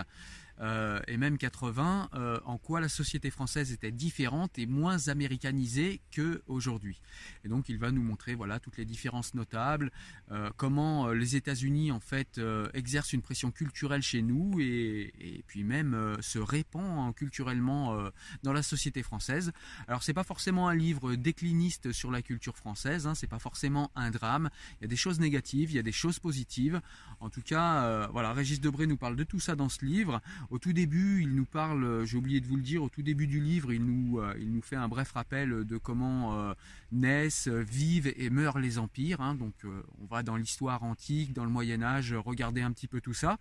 euh, 0.59 0.99
et 1.07 1.17
même 1.17 1.37
80, 1.37 2.09
euh, 2.13 2.39
en 2.45 2.57
quoi 2.57 2.81
la 2.81 2.89
société 2.89 3.29
française 3.29 3.71
était 3.71 3.91
différente 3.91 4.57
et 4.57 4.65
moins 4.65 5.07
américanisée 5.07 6.01
qu'aujourd'hui. 6.15 7.01
Et 7.43 7.47
donc 7.47 7.69
il 7.69 7.77
va 7.77 7.91
nous 7.91 8.01
montrer 8.01 8.33
voilà 8.35 8.59
toutes 8.59 8.77
les 8.77 8.85
différences 8.85 9.33
notables, 9.33 9.91
euh, 10.31 10.49
comment 10.57 11.11
les 11.11 11.35
États-Unis 11.35 11.91
en 11.91 11.99
fait 11.99 12.41
exercent 12.73 13.13
une 13.13 13.21
pression 13.21 13.51
culturelle 13.51 14.01
chez 14.01 14.21
nous 14.21 14.59
et, 14.59 15.43
puis 15.47 15.63
même 15.63 16.17
se 16.21 16.39
répand 16.39 17.13
culturellement 17.15 18.09
dans 18.43 18.53
la 18.53 18.63
société 18.63 19.03
française. 19.03 19.51
Alors 19.87 20.03
c'est 20.03 20.13
pas 20.13 20.23
forcément 20.23 20.67
un 20.67 20.75
livre 20.75 21.15
décliniste 21.15 21.91
sur 21.91 22.11
la 22.11 22.21
culture 22.21 22.57
française, 22.57 23.07
hein, 23.07 23.15
c'est 23.15 23.27
pas 23.27 23.39
forcément 23.39 23.91
un 23.95 24.11
drame. 24.11 24.49
Il 24.79 24.83
y 24.83 24.85
a 24.85 24.87
des 24.87 24.95
choses 24.95 25.19
négatives, 25.19 25.71
il 25.71 25.75
y 25.75 25.79
a 25.79 25.83
des 25.83 25.91
choses 25.91 26.19
positives. 26.19 26.81
En 27.19 27.29
tout 27.29 27.41
cas, 27.41 28.07
voilà, 28.07 28.33
Régis 28.33 28.59
Debré 28.59 28.87
nous 28.87 28.97
parle 28.97 29.15
de 29.15 29.23
tout 29.23 29.39
ça 29.39 29.55
dans 29.55 29.69
ce 29.69 29.85
livre. 29.85 30.21
Au 30.49 30.59
tout 30.59 30.71
début, 30.71 31.21
il 31.23 31.35
nous 31.35 31.45
parle, 31.45 31.83
euh, 31.83 32.05
j'ai 32.05 32.15
oublié 32.15 32.39
de 32.39 32.47
vous 32.47 32.55
le 32.55 32.61
dire, 32.61 32.81
au 32.81 32.87
tout 32.87 33.01
début 33.01 33.27
du 33.27 33.41
livre, 33.41 33.73
il 33.73 33.83
nous, 33.83 34.19
euh, 34.19 34.61
fait 34.63 34.77
un 34.77 34.87
bref 34.87 35.11
rappel 35.11 35.65
de 35.65 35.77
comment 35.77 36.39
euh, 36.39 36.53
naissent, 36.93 37.49
vivent 37.49 38.13
et 38.15 38.29
meurent 38.29 38.59
les 38.59 38.77
empires. 38.77 39.19
Hein. 39.19 39.35
Donc 39.35 39.53
on 40.01 40.05
va 40.05 40.23
dans 40.23 40.37
l'histoire 40.37 40.83
antique, 40.83 41.33
dans 41.33 41.43
le 41.43 41.49
Moyen 41.49 41.81
Âge, 41.83 42.13
regarder 42.13 42.61
un 42.61 42.71
petit 42.71 42.87
peu 42.87 43.01
tout 43.01 43.13
ça. 43.13 43.37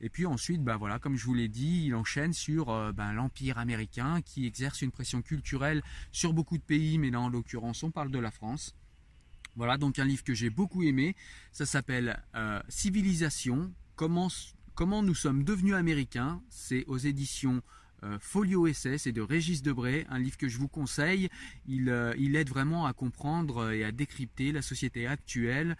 Et 0.00 0.08
puis 0.08 0.26
ensuite, 0.26 0.62
ben 0.62 0.76
voilà, 0.76 0.98
comme 0.98 1.16
je 1.16 1.24
vous 1.24 1.34
l'ai 1.34 1.48
dit, 1.48 1.84
il 1.86 1.94
enchaîne 1.94 2.32
sur 2.32 2.92
ben, 2.92 3.12
l'Empire 3.12 3.58
américain 3.58 4.20
qui 4.22 4.46
exerce 4.46 4.82
une 4.82 4.90
pression 4.90 5.22
culturelle 5.22 5.82
sur 6.10 6.32
beaucoup 6.32 6.58
de 6.58 6.62
pays, 6.62 6.98
mais 6.98 7.10
là 7.10 7.20
en 7.20 7.28
l'occurrence 7.28 7.82
on 7.82 7.90
parle 7.90 8.10
de 8.10 8.18
la 8.18 8.30
France. 8.30 8.74
Voilà 9.56 9.78
donc 9.78 9.98
un 9.98 10.04
livre 10.04 10.24
que 10.24 10.34
j'ai 10.34 10.50
beaucoup 10.50 10.82
aimé. 10.82 11.14
Ça 11.52 11.66
s'appelle 11.66 12.22
Civilisation, 12.68 13.72
comment 13.96 14.28
Comment 14.74 15.02
nous 15.02 15.14
sommes 15.14 15.44
devenus 15.44 15.74
américains, 15.74 16.40
c'est 16.48 16.86
aux 16.86 16.96
éditions 16.96 17.62
euh, 18.04 18.16
Folio 18.18 18.66
Essai, 18.66 18.96
c'est 18.96 19.12
de 19.12 19.20
Régis 19.20 19.62
Debray, 19.62 20.06
un 20.08 20.18
livre 20.18 20.38
que 20.38 20.48
je 20.48 20.56
vous 20.56 20.66
conseille. 20.66 21.28
Il, 21.66 21.90
euh, 21.90 22.14
aide 22.16 22.48
vraiment 22.48 22.86
à 22.86 22.94
comprendre 22.94 23.70
et 23.70 23.84
à 23.84 23.92
décrypter 23.92 24.50
la 24.50 24.62
société 24.62 25.06
actuelle, 25.06 25.76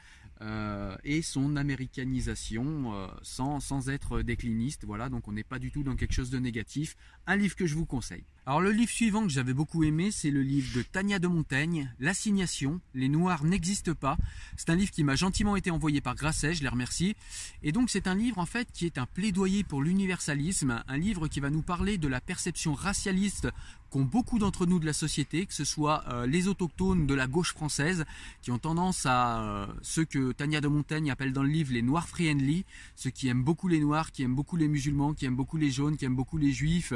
et 1.05 1.23
son 1.23 1.57
américanisation 1.57 2.93
sans, 3.23 3.61
sans 3.61 3.89
être 3.89 4.23
décliniste. 4.23 4.85
Voilà, 4.85 5.09
donc 5.09 5.29
on 5.29 5.33
n'est 5.33 5.45
pas 5.45 5.59
du 5.59 5.71
tout 5.71 5.83
dans 5.83 5.97
quelque 5.97 6.15
chose 6.15 6.31
de 6.31 6.39
négatif. 6.39 6.97
Un 7.27 7.37
livre 7.37 7.55
que 7.55 7.67
je 7.67 7.75
vous 7.75 7.87
conseille. 7.87 8.25
Alors 8.45 8.61
le 8.61 8.73
livre 8.73 8.91
suivant 8.91 9.23
que 9.23 9.29
j'avais 9.29 9.55
beaucoup 9.55 9.85
aimé, 9.85 10.11
c'est 10.11 10.33
le 10.33 10.43
livre 10.43 10.77
de 10.77 10.83
Tania 10.83 11.21
de 11.21 11.29
Montaigne, 11.29 11.95
L'assignation, 12.01 12.81
les 12.93 13.09
noirs 13.09 13.45
n'existent 13.45 13.95
pas. 13.95 14.17
C'est 14.57 14.71
un 14.71 14.75
livre 14.75 14.91
qui 14.91 15.05
m'a 15.05 15.15
gentiment 15.15 15.55
été 15.55 15.71
envoyé 15.71 16.01
par 16.01 16.17
Grasset, 16.17 16.55
je 16.55 16.63
les 16.63 16.69
remercie. 16.69 17.15
Et 17.63 17.71
donc 17.71 17.89
c'est 17.89 18.09
un 18.09 18.17
livre 18.17 18.39
en 18.39 18.47
fait 18.47 18.67
qui 18.73 18.85
est 18.85 18.99
un 18.99 19.07
plaidoyer 19.07 19.63
pour 19.63 19.81
l'universalisme, 19.81 20.83
un 20.89 20.99
livre 20.99 21.29
qui 21.29 21.39
va 21.39 21.51
nous 21.51 21.63
parler 21.63 21.99
de 21.99 22.09
la 22.09 22.21
perception 22.21 22.75
racialiste 22.75 23.47
qu'ont 23.91 24.05
beaucoup 24.05 24.39
d'entre 24.39 24.67
nous 24.67 24.81
de 24.81 24.87
la 24.87 24.95
société, 24.95 25.45
que 25.47 25.53
ce 25.53 25.65
soit 25.65 26.03
euh, 26.09 26.27
les 26.27 26.49
autochtones 26.49 27.07
de 27.07 27.15
la 27.15 27.27
gauche 27.27 27.53
française, 27.53 28.05
qui 28.41 28.51
ont 28.51 28.59
tendance 28.59 29.05
à 29.07 29.43
euh, 29.43 29.67
ceux 29.83 30.07
que 30.07 30.32
Tania 30.33 30.61
de 30.61 30.69
Montaigne 30.69 31.11
appelle 31.11 31.33
dans 31.33 31.43
le 31.43 31.49
livre 31.49 31.73
les 31.73 31.83
noirs 31.83 32.09
friendly, 32.09 32.65
ceux 32.97 33.11
qui 33.11 33.29
aiment 33.29 33.45
beaucoup 33.45 33.69
les 33.69 33.81
noirs, 33.81 34.13
qui 34.13 34.23
aiment 34.23 34.35
beaucoup 34.35 34.57
les 34.57 34.69
musulmans, 34.69 35.15
qui 35.15 35.27
aiment 35.27 35.37
beaucoup 35.37 35.57
les 35.57 35.71
jaunes, 35.71 35.97
qui 35.97 36.05
aiment 36.05 36.17
beaucoup 36.17 36.39
les 36.39 36.53
juifs, 36.53 36.93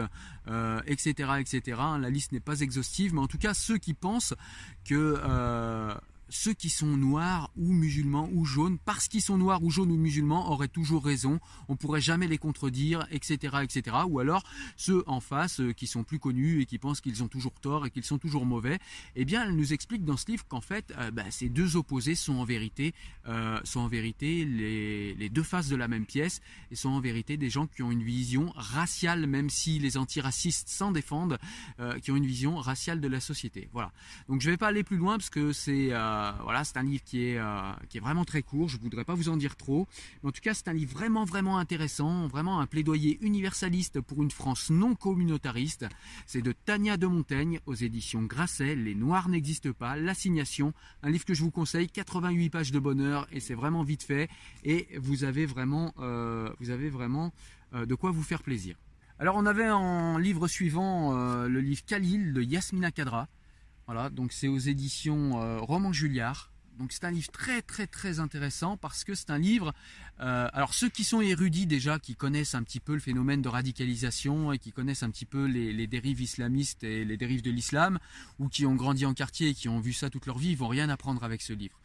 etc., 0.86 1.28
euh, 1.28 1.36
etc. 1.36 1.80
La 2.00 2.10
liste 2.10 2.32
n'est 2.32 2.40
pas 2.40 2.60
exhaustive, 2.60 3.14
mais 3.14 3.20
en 3.20 3.26
tout 3.26 3.38
cas 3.38 3.54
ceux 3.54 3.78
qui 3.78 3.94
pensent 3.94 4.34
que 4.84 5.16
ceux 6.28 6.54
qui 6.54 6.70
sont 6.70 6.96
noirs 6.96 7.50
ou 7.56 7.72
musulmans 7.72 8.28
ou 8.32 8.44
jaunes, 8.44 8.78
parce 8.84 9.08
qu'ils 9.08 9.22
sont 9.22 9.38
noirs 9.38 9.62
ou 9.62 9.70
jaunes 9.70 9.90
ou 9.90 9.96
musulmans, 9.96 10.50
auraient 10.50 10.68
toujours 10.68 11.04
raison. 11.04 11.40
On 11.68 11.76
pourrait 11.76 12.00
jamais 12.00 12.26
les 12.26 12.38
contredire, 12.38 13.06
etc., 13.10 13.58
etc. 13.62 13.96
Ou 14.08 14.18
alors 14.18 14.42
ceux 14.76 15.04
en 15.06 15.20
face 15.20 15.60
euh, 15.60 15.72
qui 15.72 15.86
sont 15.86 16.04
plus 16.04 16.18
connus 16.18 16.62
et 16.62 16.66
qui 16.66 16.78
pensent 16.78 17.00
qu'ils 17.00 17.22
ont 17.22 17.28
toujours 17.28 17.54
tort 17.60 17.86
et 17.86 17.90
qu'ils 17.90 18.04
sont 18.04 18.18
toujours 18.18 18.46
mauvais. 18.46 18.78
Eh 19.14 19.24
bien, 19.24 19.44
elle 19.44 19.54
nous 19.54 19.72
explique 19.72 20.04
dans 20.04 20.16
ce 20.16 20.26
livre 20.26 20.44
qu'en 20.48 20.60
fait, 20.60 20.92
euh, 20.98 21.10
bah, 21.10 21.24
ces 21.30 21.48
deux 21.48 21.76
opposés 21.76 22.14
sont 22.14 22.34
en 22.34 22.44
vérité, 22.44 22.94
euh, 23.28 23.60
sont 23.64 23.80
en 23.80 23.88
vérité 23.88 24.44
les, 24.44 25.28
deux 25.28 25.42
faces 25.42 25.68
de 25.68 25.76
la 25.76 25.88
même 25.88 26.06
pièce 26.06 26.40
et 26.70 26.76
sont 26.76 26.90
en 26.90 27.00
vérité 27.00 27.36
des 27.36 27.50
gens 27.50 27.66
qui 27.66 27.82
ont 27.82 27.90
une 27.90 28.02
vision 28.02 28.52
raciale, 28.54 29.26
même 29.26 29.50
si 29.50 29.78
les 29.78 29.96
antiracistes 29.96 30.68
s'en 30.68 30.92
défendent, 30.92 31.38
qui 32.00 32.10
ont 32.10 32.16
une 32.16 32.26
vision 32.26 32.56
raciale 32.56 33.00
de 33.00 33.08
la 33.08 33.20
société. 33.20 33.68
Voilà. 33.72 33.92
Donc, 34.28 34.40
je 34.40 34.48
vais 34.48 34.56
pas 34.56 34.68
aller 34.68 34.84
plus 34.84 34.96
loin 34.96 35.18
parce 35.18 35.30
que 35.30 35.52
c'est 35.52 35.90
voilà, 36.42 36.64
c'est 36.64 36.76
un 36.76 36.82
livre 36.82 37.02
qui 37.04 37.24
est, 37.24 37.38
euh, 37.38 37.72
vraiment 38.00 38.24
très 38.24 38.42
court, 38.42 38.68
je 38.68 38.76
ne 38.76 38.82
voudrais 38.82 39.04
pas 39.04 39.14
vous 39.14 39.28
en 39.28 39.36
dire 39.36 39.56
trop. 39.56 39.86
Mais 40.22 40.28
en 40.28 40.32
tout 40.32 40.40
cas, 40.40 40.54
c'est 40.54 40.68
un 40.68 40.72
livre 40.72 40.92
vraiment, 40.92 41.24
vraiment 41.24 41.58
intéressant, 41.58 42.26
vraiment 42.28 42.60
un 42.60 42.66
plaidoyer 42.66 43.18
universaliste 43.20 44.00
pour 44.00 44.22
une 44.22 44.30
France 44.30 44.70
non 44.70 44.94
communautariste. 44.94 45.86
C'est 46.26 46.42
de 46.42 46.52
Tania 46.52 46.96
de 46.96 47.06
Montaigne 47.06 47.60
aux 47.66 47.74
éditions 47.74 48.22
Grasset, 48.22 48.76
Les 48.76 48.94
Noirs 48.94 49.28
n'existent 49.28 49.72
pas, 49.72 49.96
L'assignation, 49.96 50.72
un 51.02 51.10
livre 51.10 51.24
que 51.24 51.34
je 51.34 51.42
vous 51.42 51.50
conseille, 51.50 51.88
88 51.88 52.50
pages 52.50 52.72
de 52.72 52.78
bonheur 52.78 53.26
et 53.32 53.40
c'est 53.40 53.54
vraiment 53.54 53.82
vite 53.82 54.02
fait 54.02 54.28
et 54.64 54.88
vous 54.98 55.24
avez 55.24 55.46
vraiment, 55.46 55.94
euh, 55.98 56.50
vous 56.60 56.70
avez 56.70 56.88
vraiment 56.88 57.32
de 57.72 57.94
quoi 57.94 58.10
vous 58.10 58.22
faire 58.22 58.42
plaisir. 58.42 58.76
Alors 59.18 59.36
on 59.36 59.44
avait 59.44 59.68
en 59.68 60.18
livre 60.18 60.46
suivant 60.46 61.12
le 61.46 61.60
livre 61.60 61.84
Khalil 61.84 62.32
de 62.32 62.42
Yasmina 62.42 62.90
Kadra. 62.90 63.28
Voilà, 63.86 64.10
donc 64.10 64.32
c'est 64.32 64.48
aux 64.48 64.58
éditions 64.58 65.40
euh, 65.40 65.58
Roman 65.60 65.92
Julliard. 65.92 66.50
Donc 66.78 66.92
c'est 66.92 67.04
un 67.04 67.10
livre 67.10 67.30
très 67.30 67.62
très 67.62 67.86
très 67.86 68.20
intéressant 68.20 68.76
parce 68.76 69.04
que 69.04 69.14
c'est 69.14 69.30
un 69.30 69.38
livre. 69.38 69.72
Euh, 70.20 70.48
alors 70.52 70.74
ceux 70.74 70.90
qui 70.90 71.04
sont 71.04 71.20
érudits 71.20 71.66
déjà, 71.66 71.98
qui 71.98 72.16
connaissent 72.16 72.54
un 72.54 72.62
petit 72.62 72.80
peu 72.80 72.92
le 72.92 73.00
phénomène 73.00 73.40
de 73.40 73.48
radicalisation 73.48 74.52
et 74.52 74.58
qui 74.58 74.72
connaissent 74.72 75.02
un 75.02 75.10
petit 75.10 75.24
peu 75.24 75.46
les, 75.46 75.86
dérives 75.86 76.20
islamistes 76.20 76.84
et 76.84 77.04
les 77.04 77.16
dérives 77.16 77.42
de 77.42 77.50
l'islam, 77.50 77.98
ou 78.38 78.48
qui 78.48 78.66
ont 78.66 78.74
grandi 78.74 79.06
en 79.06 79.14
quartier 79.14 79.50
et 79.50 79.54
qui 79.54 79.68
ont 79.68 79.80
vu 79.80 79.92
ça 79.92 80.10
toute 80.10 80.26
leur 80.26 80.36
vie, 80.36 80.50
ils 80.50 80.56
vont 80.56 80.68
rien 80.68 80.88
apprendre 80.90 81.24
avec 81.24 81.40
ce 81.40 81.52
livre. 81.52 81.78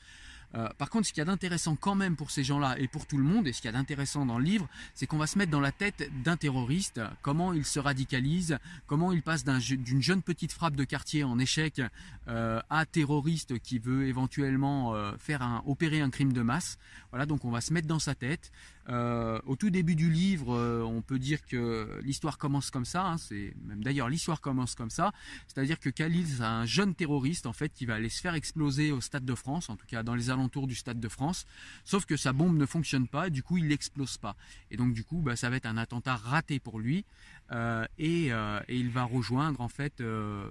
Euh, 0.56 0.68
par 0.78 0.90
contre, 0.90 1.08
ce 1.08 1.14
qu'il 1.14 1.22
y 1.22 1.22
a 1.22 1.26
d'intéressant 1.26 1.76
quand 1.76 1.96
même 1.96 2.16
pour 2.16 2.32
ces 2.32 2.44
gens-là 2.44 2.78
et 2.78 2.88
pour 2.88 3.06
tout 3.06 3.18
le 3.18 3.24
monde, 3.24 3.48
et 3.48 3.54
ce 3.54 3.62
qu'il 3.62 3.70
y 3.70 3.74
a 3.74 3.78
d'intéressant 3.78 4.26
dans 4.26 4.38
le 4.38 4.44
livre, 4.44 4.68
c'est 4.94 5.08
qu'on 5.08 5.18
va 5.18 5.28
se 5.28 5.38
mettre 5.38 5.52
dans 5.52 5.60
la 5.60 5.72
tête 5.72 6.10
d'un 6.24 6.38
terroriste, 6.38 7.02
comment 7.22 7.54
il 7.54 7.66
se 7.66 7.80
radicalise, 7.80 8.58
comment 8.88 9.12
il 9.12 9.22
passe 9.22 9.44
d'une 9.46 10.02
jeune 10.02 10.22
petite 10.22 10.52
frappe 10.52 10.76
de 10.76 10.84
quartier 10.84 11.24
en 11.24 11.40
échec 11.40 11.82
euh, 12.28 12.62
à 12.70 12.86
terroriste 12.86 13.60
qui 13.60 13.80
veut 13.80 14.08
éventuellement 14.08 14.94
euh, 14.94 15.14
faire 15.18 15.62
opérer 15.66 16.02
un 16.02 16.10
crime 16.10 16.34
de 16.34 16.42
masse. 16.42 16.78
Voilà, 17.12 17.26
donc 17.26 17.46
on 17.46 17.52
va 17.52 17.62
se 17.62 17.74
mettre 17.74 17.88
dans 17.88 18.00
sa 18.00 18.16
tête. 18.16 18.52
Euh, 18.90 19.40
au 19.46 19.56
tout 19.56 19.70
début 19.70 19.96
du 19.96 20.10
livre, 20.10 20.56
euh, 20.56 20.82
on 20.84 21.02
peut 21.02 21.20
dire 21.20 21.46
que 21.46 22.00
l'histoire 22.04 22.38
commence 22.38 22.72
comme 22.72 22.86
ça. 22.86 23.06
Hein, 23.06 23.18
c'est 23.18 23.54
même 23.66 23.84
d'ailleurs 23.84 24.10
l'histoire 24.10 24.42
commence 24.42 24.76
comme 24.76 24.90
ça, 24.90 25.12
c'est-à-dire 25.48 25.80
que 25.80 25.90
Khalil, 25.90 26.28
c'est 26.28 26.44
un 26.44 26.66
jeune 26.66 26.96
terroriste 26.96 27.46
en 27.46 27.54
fait 27.54 27.72
qui 27.74 27.86
va 27.86 27.96
aller 27.96 28.10
se 28.10 28.22
faire 28.22 28.34
exploser 28.34 28.92
au 28.92 29.02
Stade 29.02 29.26
de 29.26 29.36
France, 29.36 29.70
en 29.70 29.76
tout 29.76 29.86
cas 29.86 30.04
dans 30.04 30.16
les 30.16 30.30
alentours 30.30 30.68
du 30.68 30.76
Stade 30.76 31.00
de 31.00 31.10
France. 31.10 31.46
Sauf 31.86 32.06
que 32.06 32.18
sa 32.18 32.34
bombe 32.34 32.58
ne 32.58 32.66
fonctionne 32.66 33.08
pas, 33.08 33.30
du 33.30 33.44
coup 33.44 33.58
il 33.58 33.68
n'explose 33.68 34.18
pas. 34.18 34.36
Et 34.72 34.78
donc 34.78 34.94
du 34.94 35.04
coup, 35.04 35.22
bah, 35.22 35.36
ça 35.36 35.50
va 35.50 35.58
être 35.58 35.66
un 35.66 35.78
attentat 35.78 36.16
raté 36.16 36.60
pour 36.60 36.80
lui. 36.80 37.06
Euh, 37.52 37.86
et, 37.98 38.32
il 38.70 38.90
va 38.90 39.04
rejoindre 39.04 39.62
en 39.62 39.68
fait 39.68 40.02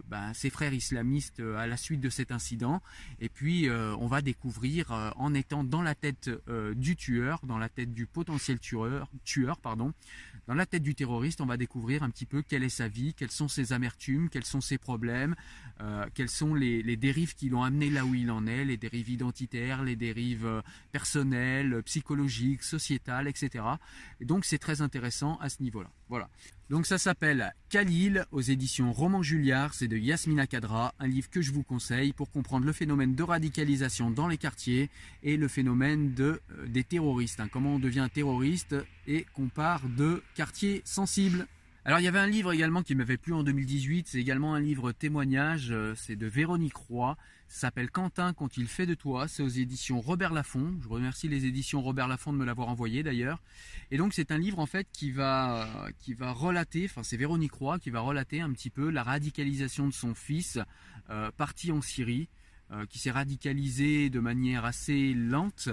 bah, 0.08 0.32
ses 0.34 0.50
frères 0.50 0.72
islamistes 0.72 1.40
à 1.40 1.66
la 1.66 1.76
suite 1.76 2.00
de 2.00 2.10
cet 2.10 2.32
incident. 2.32 2.82
Et 3.20 3.28
puis 3.28 3.68
on 3.70 4.06
va 4.06 4.22
découvrir 4.22 5.12
en 5.16 5.34
étant 5.34 5.64
dans 5.64 5.82
la 5.82 5.94
tête 5.94 6.30
du 6.74 6.96
tueur, 6.96 7.40
dans 7.44 7.58
la 7.58 7.68
tête 7.68 7.92
du 7.92 8.06
potentiel 8.06 8.58
tueur, 8.58 9.08
tueur 9.24 9.58
pardon. 9.58 9.92
Dans 10.50 10.54
la 10.56 10.66
tête 10.66 10.82
du 10.82 10.96
terroriste, 10.96 11.40
on 11.40 11.46
va 11.46 11.56
découvrir 11.56 12.02
un 12.02 12.10
petit 12.10 12.26
peu 12.26 12.42
quelle 12.42 12.64
est 12.64 12.68
sa 12.68 12.88
vie, 12.88 13.14
quelles 13.14 13.30
sont 13.30 13.46
ses 13.46 13.72
amertumes, 13.72 14.28
quels 14.28 14.44
sont 14.44 14.60
ses 14.60 14.78
problèmes, 14.78 15.36
euh, 15.80 16.06
quelles 16.12 16.28
sont 16.28 16.54
les, 16.54 16.96
dérives 16.96 17.36
qui 17.36 17.48
l'ont 17.48 17.62
amené 17.62 17.88
là 17.88 18.04
où 18.04 18.14
il 18.14 18.30
en 18.32 18.46
est, 18.48 18.64
les 18.64 18.76
dérives 18.76 19.10
identitaires, 19.10 19.84
les 19.84 19.96
dérives 19.96 20.46
euh, 20.46 20.60
personnelles, 20.92 21.82
psychologiques, 21.84 22.64
sociétales, 22.64 23.28
etc. 23.28 23.64
Et 24.20 24.24
donc 24.24 24.44
c'est 24.44 24.58
très 24.58 24.82
intéressant 24.82 25.36
à 25.36 25.48
ce 25.48 25.62
niveau-là. 25.62 25.90
Voilà. 26.08 26.28
Donc 26.70 26.86
ça 26.86 26.98
s'appelle 26.98 27.52
Khalil 27.68 28.26
aux 28.30 28.40
éditions 28.40 28.92
Roman 28.92 29.24
Julliard, 29.24 29.74
c'est 29.74 29.88
de 29.88 29.96
Yasmina 29.96 30.46
Kadra, 30.46 30.94
un 31.00 31.08
livre 31.08 31.28
que 31.28 31.42
je 31.42 31.50
vous 31.50 31.64
conseille 31.64 32.12
pour 32.12 32.30
comprendre 32.30 32.64
le 32.64 32.72
phénomène 32.72 33.16
de 33.16 33.24
radicalisation 33.24 34.12
dans 34.12 34.28
les 34.28 34.36
quartiers 34.36 34.88
et 35.24 35.36
le 35.36 35.48
phénomène 35.48 36.14
euh, 36.20 36.38
des 36.68 36.84
terroristes, 36.84 37.40
hein. 37.40 37.48
comment 37.52 37.74
on 37.74 37.78
devient 37.80 38.06
terroriste 38.14 38.76
et 39.08 39.26
qu'on 39.34 39.48
part 39.48 39.82
de 39.88 40.22
quartiers 40.36 40.82
sensibles. 40.84 41.48
Alors 41.86 41.98
il 41.98 42.02
y 42.02 42.08
avait 42.08 42.18
un 42.18 42.26
livre 42.26 42.52
également 42.52 42.82
qui 42.82 42.94
m'avait 42.94 43.16
plu 43.16 43.32
en 43.32 43.42
2018, 43.42 44.08
c'est 44.08 44.18
également 44.18 44.54
un 44.54 44.60
livre 44.60 44.92
témoignage, 44.92 45.68
euh, 45.70 45.94
c'est 45.96 46.14
de 46.14 46.26
Véronique 46.26 46.76
Roy, 46.76 47.16
s'appelle 47.48 47.90
Quentin 47.90 48.34
quand 48.34 48.58
il 48.58 48.66
fait 48.66 48.84
de 48.84 48.92
toi, 48.94 49.28
c'est 49.28 49.42
aux 49.42 49.48
éditions 49.48 49.98
Robert 49.98 50.34
Laffont. 50.34 50.74
Je 50.82 50.88
remercie 50.88 51.26
les 51.26 51.46
éditions 51.46 51.80
Robert 51.80 52.06
Laffont 52.06 52.34
de 52.34 52.38
me 52.38 52.44
l'avoir 52.44 52.68
envoyé 52.68 53.02
d'ailleurs. 53.02 53.40
Et 53.90 53.96
donc 53.96 54.12
c'est 54.12 54.30
un 54.30 54.36
livre 54.36 54.58
en 54.58 54.66
fait 54.66 54.88
qui 54.92 55.10
va 55.10 55.88
qui 56.00 56.12
va 56.12 56.32
relater, 56.32 56.84
enfin 56.84 57.02
c'est 57.02 57.16
Véronique 57.16 57.54
Roy 57.54 57.78
qui 57.78 57.88
va 57.88 58.00
relater 58.00 58.42
un 58.42 58.52
petit 58.52 58.70
peu 58.70 58.90
la 58.90 59.02
radicalisation 59.02 59.88
de 59.88 59.94
son 59.94 60.14
fils 60.14 60.58
euh, 61.08 61.30
parti 61.34 61.72
en 61.72 61.80
Syrie, 61.80 62.28
euh, 62.72 62.84
qui 62.84 62.98
s'est 62.98 63.10
radicalisé 63.10 64.10
de 64.10 64.20
manière 64.20 64.66
assez 64.66 65.14
lente. 65.14 65.70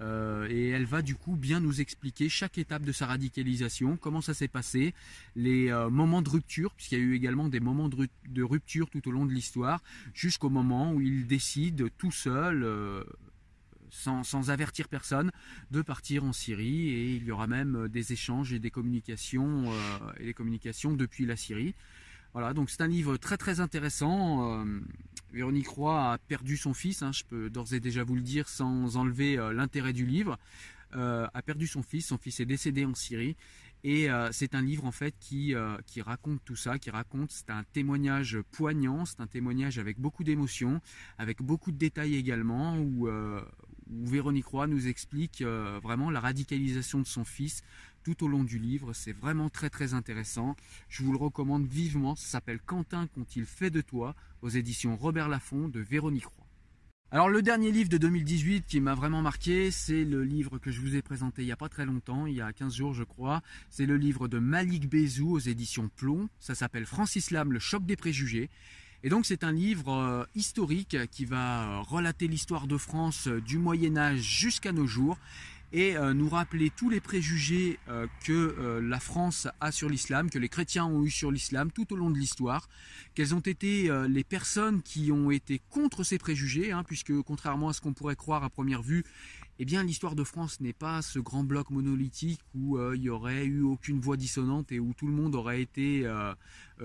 Euh, 0.00 0.48
et 0.48 0.68
elle 0.68 0.86
va 0.86 1.02
du 1.02 1.14
coup 1.14 1.36
bien 1.36 1.60
nous 1.60 1.80
expliquer 1.80 2.28
chaque 2.28 2.58
étape 2.58 2.82
de 2.82 2.92
sa 2.92 3.06
radicalisation, 3.06 3.96
comment 3.96 4.20
ça 4.20 4.34
s'est 4.34 4.48
passé, 4.48 4.94
les 5.36 5.70
euh, 5.70 5.90
moments 5.90 6.22
de 6.22 6.30
rupture, 6.30 6.72
puisqu'il 6.74 6.98
y 6.98 7.00
a 7.00 7.04
eu 7.04 7.14
également 7.14 7.48
des 7.48 7.60
moments 7.60 7.88
de, 7.88 8.42
rupture 8.42 8.88
tout 8.88 9.06
au 9.08 9.10
long 9.10 9.26
de 9.26 9.32
l'histoire, 9.32 9.82
jusqu'au 10.14 10.48
moment 10.48 10.92
où 10.92 11.00
il 11.00 11.26
décide 11.26 11.90
tout 11.98 12.12
seul, 12.12 12.62
euh, 12.62 13.04
sans, 13.90 14.50
avertir 14.50 14.88
personne, 14.88 15.32
de 15.70 15.82
partir 15.82 16.24
en 16.24 16.32
Syrie. 16.32 16.88
Et 16.88 17.14
il 17.16 17.24
y 17.24 17.30
aura 17.30 17.46
même 17.46 17.88
des 17.88 18.12
échanges 18.12 18.52
et 18.52 18.58
des 18.58 18.70
communications, 18.70 19.70
et 20.18 20.26
des 20.26 20.34
communications 20.34 20.94
depuis 20.94 21.26
la 21.26 21.36
Syrie. 21.36 21.74
Voilà, 22.32 22.54
donc 22.54 22.70
c'est 22.70 22.80
un 22.80 22.86
livre 22.86 23.16
très 23.16 23.36
très 23.36 23.58
intéressant. 23.58 24.60
Euh, 24.60 24.80
Véronique 25.32 25.68
Roy 25.68 26.12
a 26.12 26.18
perdu 26.18 26.56
son 26.56 26.74
fils, 26.74 27.02
hein, 27.02 27.10
je 27.12 27.24
peux 27.24 27.50
d'ores 27.50 27.74
et 27.74 27.80
déjà 27.80 28.04
vous 28.04 28.14
le 28.14 28.20
dire 28.20 28.48
sans 28.48 28.96
enlever 28.96 29.36
euh, 29.36 29.52
l'intérêt 29.52 29.92
du 29.92 30.06
livre. 30.06 30.38
Euh, 30.94 31.26
a 31.34 31.42
perdu 31.42 31.66
son 31.66 31.82
fils, 31.82 32.06
son 32.06 32.18
fils 32.18 32.38
est 32.38 32.46
décédé 32.46 32.84
en 32.84 32.94
Syrie. 32.94 33.36
Et 33.82 34.08
c'est 34.30 34.54
un 34.54 34.60
livre 34.60 34.84
en 34.84 34.90
fait 34.90 35.14
qui, 35.18 35.54
qui 35.86 36.02
raconte 36.02 36.44
tout 36.44 36.54
ça, 36.54 36.78
qui 36.78 36.90
raconte, 36.90 37.30
c'est 37.30 37.48
un 37.48 37.64
témoignage 37.72 38.38
poignant, 38.50 39.06
c'est 39.06 39.22
un 39.22 39.26
témoignage 39.26 39.78
avec 39.78 39.98
beaucoup 39.98 40.22
d'émotions, 40.22 40.82
avec 41.16 41.40
beaucoup 41.40 41.72
de 41.72 41.78
détails 41.78 42.14
également, 42.14 42.76
où, 42.76 43.08
où 43.08 44.06
Véronique 44.06 44.44
Roy 44.44 44.66
nous 44.66 44.86
explique 44.86 45.40
vraiment 45.40 46.10
la 46.10 46.20
radicalisation 46.20 46.98
de 46.98 47.06
son 47.06 47.24
fils, 47.24 47.62
tout 48.02 48.24
au 48.24 48.28
long 48.28 48.44
du 48.44 48.58
livre. 48.58 48.92
C'est 48.92 49.12
vraiment 49.12 49.48
très 49.48 49.70
très 49.70 49.94
intéressant. 49.94 50.56
Je 50.88 51.02
vous 51.02 51.12
le 51.12 51.18
recommande 51.18 51.66
vivement. 51.66 52.16
Ça 52.16 52.28
s'appelle 52.28 52.60
Quentin 52.60 53.08
quand 53.14 53.36
il 53.36 53.44
fait 53.44 53.70
de 53.70 53.80
toi 53.80 54.14
aux 54.42 54.48
éditions 54.48 54.96
Robert 54.96 55.28
Laffont 55.28 55.68
de 55.68 55.80
Véronique 55.80 56.26
Roy. 56.26 56.46
Alors 57.12 57.28
le 57.28 57.42
dernier 57.42 57.72
livre 57.72 57.88
de 57.88 57.98
2018 57.98 58.66
qui 58.68 58.78
m'a 58.80 58.94
vraiment 58.94 59.20
marqué, 59.20 59.72
c'est 59.72 60.04
le 60.04 60.22
livre 60.22 60.58
que 60.58 60.70
je 60.70 60.80
vous 60.80 60.94
ai 60.94 61.02
présenté 61.02 61.42
il 61.42 61.46
n'y 61.46 61.50
a 61.50 61.56
pas 61.56 61.68
très 61.68 61.84
longtemps, 61.84 62.26
il 62.26 62.36
y 62.36 62.40
a 62.40 62.52
15 62.52 62.72
jours 62.72 62.94
je 62.94 63.02
crois. 63.02 63.42
C'est 63.68 63.84
le 63.84 63.96
livre 63.96 64.28
de 64.28 64.38
Malik 64.38 64.88
Bezou 64.88 65.32
aux 65.32 65.40
éditions 65.40 65.90
Plomb. 65.96 66.28
Ça 66.38 66.54
s'appelle 66.54 66.86
Francis 66.86 67.32
Lam, 67.32 67.52
le 67.52 67.58
choc 67.58 67.84
des 67.84 67.96
préjugés. 67.96 68.48
Et 69.02 69.08
donc 69.08 69.26
c'est 69.26 69.42
un 69.42 69.50
livre 69.50 70.28
historique 70.36 70.96
qui 71.10 71.24
va 71.24 71.80
relater 71.80 72.28
l'histoire 72.28 72.68
de 72.68 72.76
France 72.76 73.26
du 73.26 73.58
Moyen 73.58 73.96
Âge 73.96 74.20
jusqu'à 74.20 74.70
nos 74.70 74.86
jours 74.86 75.18
et 75.72 75.96
euh, 75.96 76.14
nous 76.14 76.28
rappeler 76.28 76.70
tous 76.70 76.90
les 76.90 77.00
préjugés 77.00 77.78
euh, 77.88 78.06
que 78.24 78.32
euh, 78.32 78.80
la 78.80 78.98
France 78.98 79.46
a 79.60 79.70
sur 79.70 79.88
l'islam, 79.88 80.30
que 80.30 80.38
les 80.38 80.48
chrétiens 80.48 80.86
ont 80.86 81.04
eu 81.04 81.10
sur 81.10 81.30
l'islam 81.30 81.70
tout 81.70 81.92
au 81.92 81.96
long 81.96 82.10
de 82.10 82.18
l'histoire, 82.18 82.68
quelles 83.14 83.34
ont 83.34 83.40
été 83.40 83.90
les 84.08 84.24
personnes 84.24 84.82
qui 84.82 85.12
ont 85.12 85.30
été 85.30 85.60
contre 85.70 86.04
ces 86.04 86.18
préjugés, 86.18 86.72
hein, 86.72 86.84
puisque 86.84 87.12
contrairement 87.22 87.68
à 87.68 87.72
ce 87.72 87.80
qu'on 87.80 87.92
pourrait 87.92 88.16
croire 88.16 88.44
à 88.44 88.50
première 88.50 88.82
vue, 88.82 89.04
eh 89.58 89.64
bien 89.64 89.82
l'histoire 89.82 90.14
de 90.14 90.24
France 90.24 90.60
n'est 90.60 90.72
pas 90.72 91.02
ce 91.02 91.18
grand 91.18 91.44
bloc 91.44 91.70
monolithique 91.70 92.40
où 92.54 92.78
il 92.94 93.02
y 93.02 93.10
aurait 93.10 93.44
eu 93.44 93.62
aucune 93.62 94.00
voix 94.00 94.16
dissonante 94.16 94.72
et 94.72 94.80
où 94.80 94.94
tout 94.94 95.06
le 95.06 95.12
monde 95.12 95.34
aurait 95.34 95.60
été 95.60 96.06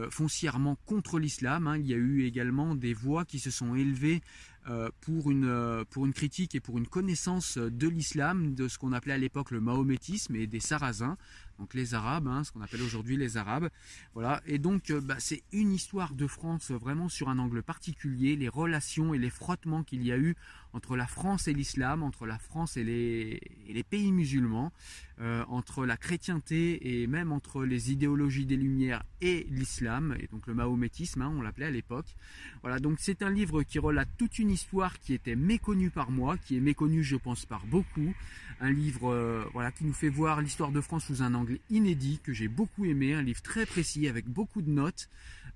foncièrement 0.10 0.78
contre 0.86 1.20
l'islam. 1.20 1.68
Hein. 1.68 1.78
Il 1.78 1.88
y 1.88 1.94
a 1.94 1.98
eu 1.98 2.24
également 2.24 2.76
des 2.76 2.94
voix 2.94 3.26
qui 3.26 3.40
se 3.40 3.52
sont 3.52 3.76
élevées 3.76 4.22
euh, 4.68 4.90
pour, 5.02 5.30
une, 5.30 5.46
euh, 5.46 5.84
pour 5.88 6.08
une 6.08 6.14
critique 6.14 6.56
et 6.56 6.60
pour 6.60 6.80
une 6.80 6.88
connaissance 6.88 7.60
de 7.60 7.88
l'islam, 7.88 8.56
de 8.56 8.68
ce 8.68 8.80
qu'on 8.80 8.94
appelait 8.94 9.14
à 9.14 9.18
l'époque 9.20 9.52
le 9.52 9.62
mahométisme 9.62 10.36
et 10.36 10.48
des 10.48 10.60
sarrasins, 10.60 11.18
donc 11.60 11.76
les 11.76 11.94
arabes, 11.94 12.28
hein, 12.28 12.44
ce 12.44 12.52
qu'on 12.52 12.62
appelle 12.62 12.82
aujourd'hui 12.82 13.16
les 13.16 13.38
arabes. 13.38 13.70
Voilà. 14.16 14.42
Et 14.48 14.58
donc 14.58 14.90
euh, 14.90 15.00
bah, 15.00 15.18
c'est 15.20 15.44
une 15.52 15.72
histoire 15.72 16.16
de 16.16 16.26
France 16.26 16.72
vraiment 16.72 17.10
sur 17.10 17.30
un 17.30 17.38
angle 17.38 17.62
particulier, 17.62 18.36
les 18.36 18.50
relations 18.50 19.14
et 19.14 19.20
les 19.20 19.30
frottements 19.30 19.84
qu'il 19.84 20.04
y 20.04 20.12
a 20.12 20.18
eu 20.18 20.36
entre 20.74 20.96
la 20.96 21.06
France 21.06 21.48
et 21.48 21.54
l'islam, 21.54 22.02
entre 22.02 22.26
la 22.26 22.40
France 22.40 22.76
et 22.76 22.84
les 22.84 23.84
pays 23.84 24.12
musulmans, 24.12 24.74
entre 25.20 25.86
la 25.86 25.98
chrétienté 25.98 27.02
et 27.02 27.08
même 27.08 27.32
entre 27.32 27.64
les 27.64 27.92
idéologies 27.92 28.46
des 28.46 28.58
Lumières 28.58 29.04
et 29.22 29.48
l'islam, 29.50 30.16
et 30.20 30.28
donc 30.28 30.46
le 30.48 30.54
mahométisme, 30.54 31.22
hein, 31.22 31.34
on 31.36 31.42
l'appelait 31.42 31.68
à 31.68 31.72
l'époque. 31.72 32.16
Voilà, 32.62 32.80
donc 32.80 32.98
c'est 33.00 33.22
un 33.22 33.30
livre 33.30 33.64
qui 33.64 33.80
relate 33.80 34.10
toute 34.18 34.40
une 34.40 34.52
histoire 34.52 35.00
qui 35.00 35.14
était 35.14 35.36
méconnue 35.36 35.90
par 35.90 36.12
moi, 36.12 36.38
qui 36.38 36.58
est 36.58 36.60
méconnue 36.60 37.04
je 37.04 37.16
pense 37.16 37.46
par 37.46 37.66
beaucoup. 37.66 38.14
Un 38.60 38.72
livre 38.72 39.12
euh, 39.12 39.44
voilà, 39.54 39.72
qui 39.72 39.86
nous 39.86 39.94
fait 39.94 40.10
voir 40.10 40.42
l'histoire 40.42 40.72
de 40.72 40.82
France 40.82 41.06
sous 41.06 41.22
un 41.22 41.34
angle 41.34 41.60
inédit, 41.70 42.20
que 42.24 42.34
j'ai 42.34 42.48
beaucoup 42.48 42.86
aimé, 42.86 43.14
un 43.14 43.22
livre 43.22 43.42
très 43.42 43.66
précis 43.66 44.08
avec 44.08 44.28
beaucoup 44.28 44.62
de 44.62 44.70
notes. 44.70 45.10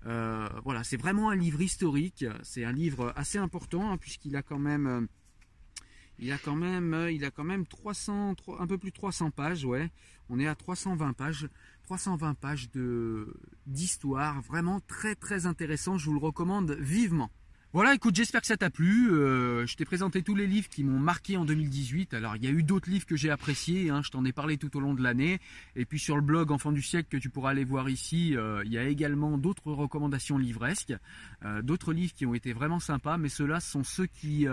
Euh, 0.05 0.47
voilà, 0.63 0.83
c'est 0.83 0.97
vraiment 0.97 1.29
un 1.29 1.35
livre 1.35 1.61
historique, 1.61 2.25
c'est 2.43 2.63
un 2.63 2.71
livre 2.71 3.13
assez 3.15 3.37
important 3.37 3.91
hein, 3.91 3.97
puisqu'il 3.97 4.35
a 4.35 4.41
quand 4.41 4.59
même... 4.59 5.07
Euh, 6.19 6.23
il 6.23 6.31
a 6.31 6.38
quand 6.38 6.55
même, 6.55 7.07
il 7.11 7.23
a 7.25 7.31
quand 7.31 7.43
même 7.43 7.65
300, 7.65 8.35
un 8.59 8.67
peu 8.67 8.77
plus 8.77 8.89
de 8.89 8.95
300 8.95 9.31
pages, 9.31 9.65
ouais. 9.65 9.89
On 10.29 10.39
est 10.39 10.47
à 10.47 10.55
320 10.55 11.13
pages, 11.13 11.47
320 11.83 12.35
pages 12.35 12.69
de 12.71 13.33
d'histoire, 13.65 14.41
vraiment 14.41 14.79
très 14.81 15.15
très 15.15 15.45
intéressant. 15.45 15.97
Je 15.97 16.05
vous 16.05 16.13
le 16.13 16.19
recommande 16.19 16.71
vivement. 16.79 17.31
Voilà, 17.71 17.93
écoute, 17.93 18.15
j'espère 18.15 18.41
que 18.41 18.47
ça 18.47 18.57
t'a 18.57 18.71
plu. 18.71 19.11
Euh, 19.11 19.67
je 19.67 19.75
t'ai 19.75 19.85
présenté 19.85 20.23
tous 20.23 20.33
les 20.33 20.47
livres 20.47 20.67
qui 20.69 20.83
m'ont 20.83 20.97
marqué 20.97 21.38
en 21.38 21.45
2018. 21.45 22.15
Alors, 22.15 22.35
il 22.35 22.43
y 22.43 22.47
a 22.47 22.49
eu 22.49 22.63
d'autres 22.63 22.89
livres 22.89 23.05
que 23.05 23.15
j'ai 23.15 23.29
appréciés. 23.29 23.91
Hein, 23.91 24.01
je 24.03 24.09
t'en 24.09 24.25
ai 24.25 24.31
parlé 24.31 24.57
tout 24.57 24.75
au 24.75 24.79
long 24.79 24.95
de 24.95 25.03
l'année. 25.03 25.39
Et 25.75 25.85
puis 25.85 25.99
sur 25.99 26.15
le 26.15 26.23
blog 26.23 26.51
Enfant 26.51 26.71
du 26.71 26.81
siècle 26.81 27.09
que 27.11 27.17
tu 27.21 27.29
pourras 27.29 27.51
aller 27.51 27.65
voir 27.65 27.88
ici, 27.88 28.35
euh, 28.35 28.63
il 28.65 28.73
y 28.73 28.79
a 28.79 28.88
également 28.88 29.38
d'autres 29.38 29.71
recommandations 29.71 30.39
livresques, 30.39 30.95
euh, 31.45 31.61
d'autres 31.61 31.93
livres 31.93 32.15
qui 32.15 32.25
ont 32.25 32.33
été 32.33 32.53
vraiment 32.53 32.79
sympas. 32.79 33.19
Mais 33.19 33.29
ceux-là 33.29 33.59
sont 33.59 33.83
ceux 33.83 34.07
qui 34.07 34.47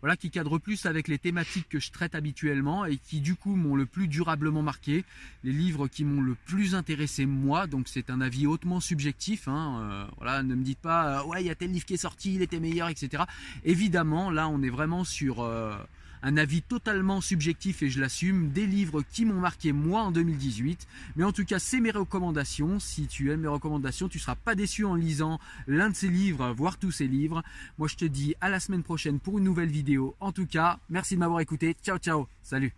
voilà, 0.00 0.16
qui 0.16 0.30
cadre 0.30 0.58
plus 0.58 0.86
avec 0.86 1.08
les 1.08 1.18
thématiques 1.18 1.68
que 1.68 1.78
je 1.78 1.90
traite 1.90 2.14
habituellement 2.14 2.84
et 2.84 2.96
qui 2.96 3.20
du 3.20 3.34
coup 3.34 3.54
m'ont 3.54 3.76
le 3.76 3.86
plus 3.86 4.08
durablement 4.08 4.62
marqué, 4.62 5.04
les 5.44 5.52
livres 5.52 5.88
qui 5.88 6.04
m'ont 6.04 6.22
le 6.22 6.34
plus 6.34 6.74
intéressé 6.74 7.26
moi, 7.26 7.66
donc 7.66 7.88
c'est 7.88 8.10
un 8.10 8.20
avis 8.20 8.46
hautement 8.46 8.80
subjectif, 8.80 9.48
hein, 9.48 9.80
euh, 9.80 10.06
voilà, 10.16 10.42
ne 10.42 10.54
me 10.54 10.62
dites 10.62 10.80
pas, 10.80 11.20
euh, 11.20 11.24
ouais, 11.24 11.42
il 11.42 11.46
y 11.46 11.50
a 11.50 11.54
tel 11.54 11.70
livre 11.70 11.84
qui 11.84 11.94
est 11.94 11.98
sorti, 11.98 12.34
il 12.34 12.42
était 12.42 12.60
meilleur, 12.60 12.88
etc. 12.88 13.24
Évidemment, 13.64 14.30
là 14.30 14.48
on 14.48 14.62
est 14.62 14.70
vraiment 14.70 15.04
sur... 15.04 15.40
Euh, 15.40 15.76
un 16.22 16.36
avis 16.36 16.62
totalement 16.62 17.20
subjectif 17.20 17.82
et 17.82 17.90
je 17.90 18.00
l'assume, 18.00 18.50
des 18.50 18.66
livres 18.66 19.02
qui 19.02 19.24
m'ont 19.24 19.40
marqué 19.40 19.72
moi 19.72 20.02
en 20.02 20.10
2018. 20.10 20.86
Mais 21.16 21.24
en 21.24 21.32
tout 21.32 21.44
cas, 21.44 21.58
c'est 21.58 21.80
mes 21.80 21.90
recommandations. 21.90 22.78
Si 22.78 23.06
tu 23.06 23.30
aimes 23.30 23.40
mes 23.40 23.48
recommandations, 23.48 24.08
tu 24.08 24.18
ne 24.18 24.22
seras 24.22 24.34
pas 24.34 24.54
déçu 24.54 24.84
en 24.84 24.94
lisant 24.94 25.40
l'un 25.66 25.90
de 25.90 25.94
ces 25.94 26.08
livres, 26.08 26.52
voire 26.52 26.78
tous 26.78 26.90
ces 26.90 27.06
livres. 27.06 27.42
Moi, 27.78 27.88
je 27.88 27.96
te 27.96 28.04
dis 28.04 28.34
à 28.40 28.48
la 28.48 28.60
semaine 28.60 28.82
prochaine 28.82 29.18
pour 29.18 29.38
une 29.38 29.44
nouvelle 29.44 29.70
vidéo. 29.70 30.14
En 30.20 30.32
tout 30.32 30.46
cas, 30.46 30.78
merci 30.88 31.14
de 31.14 31.20
m'avoir 31.20 31.40
écouté. 31.40 31.76
Ciao, 31.82 31.98
ciao. 31.98 32.26
Salut. 32.42 32.74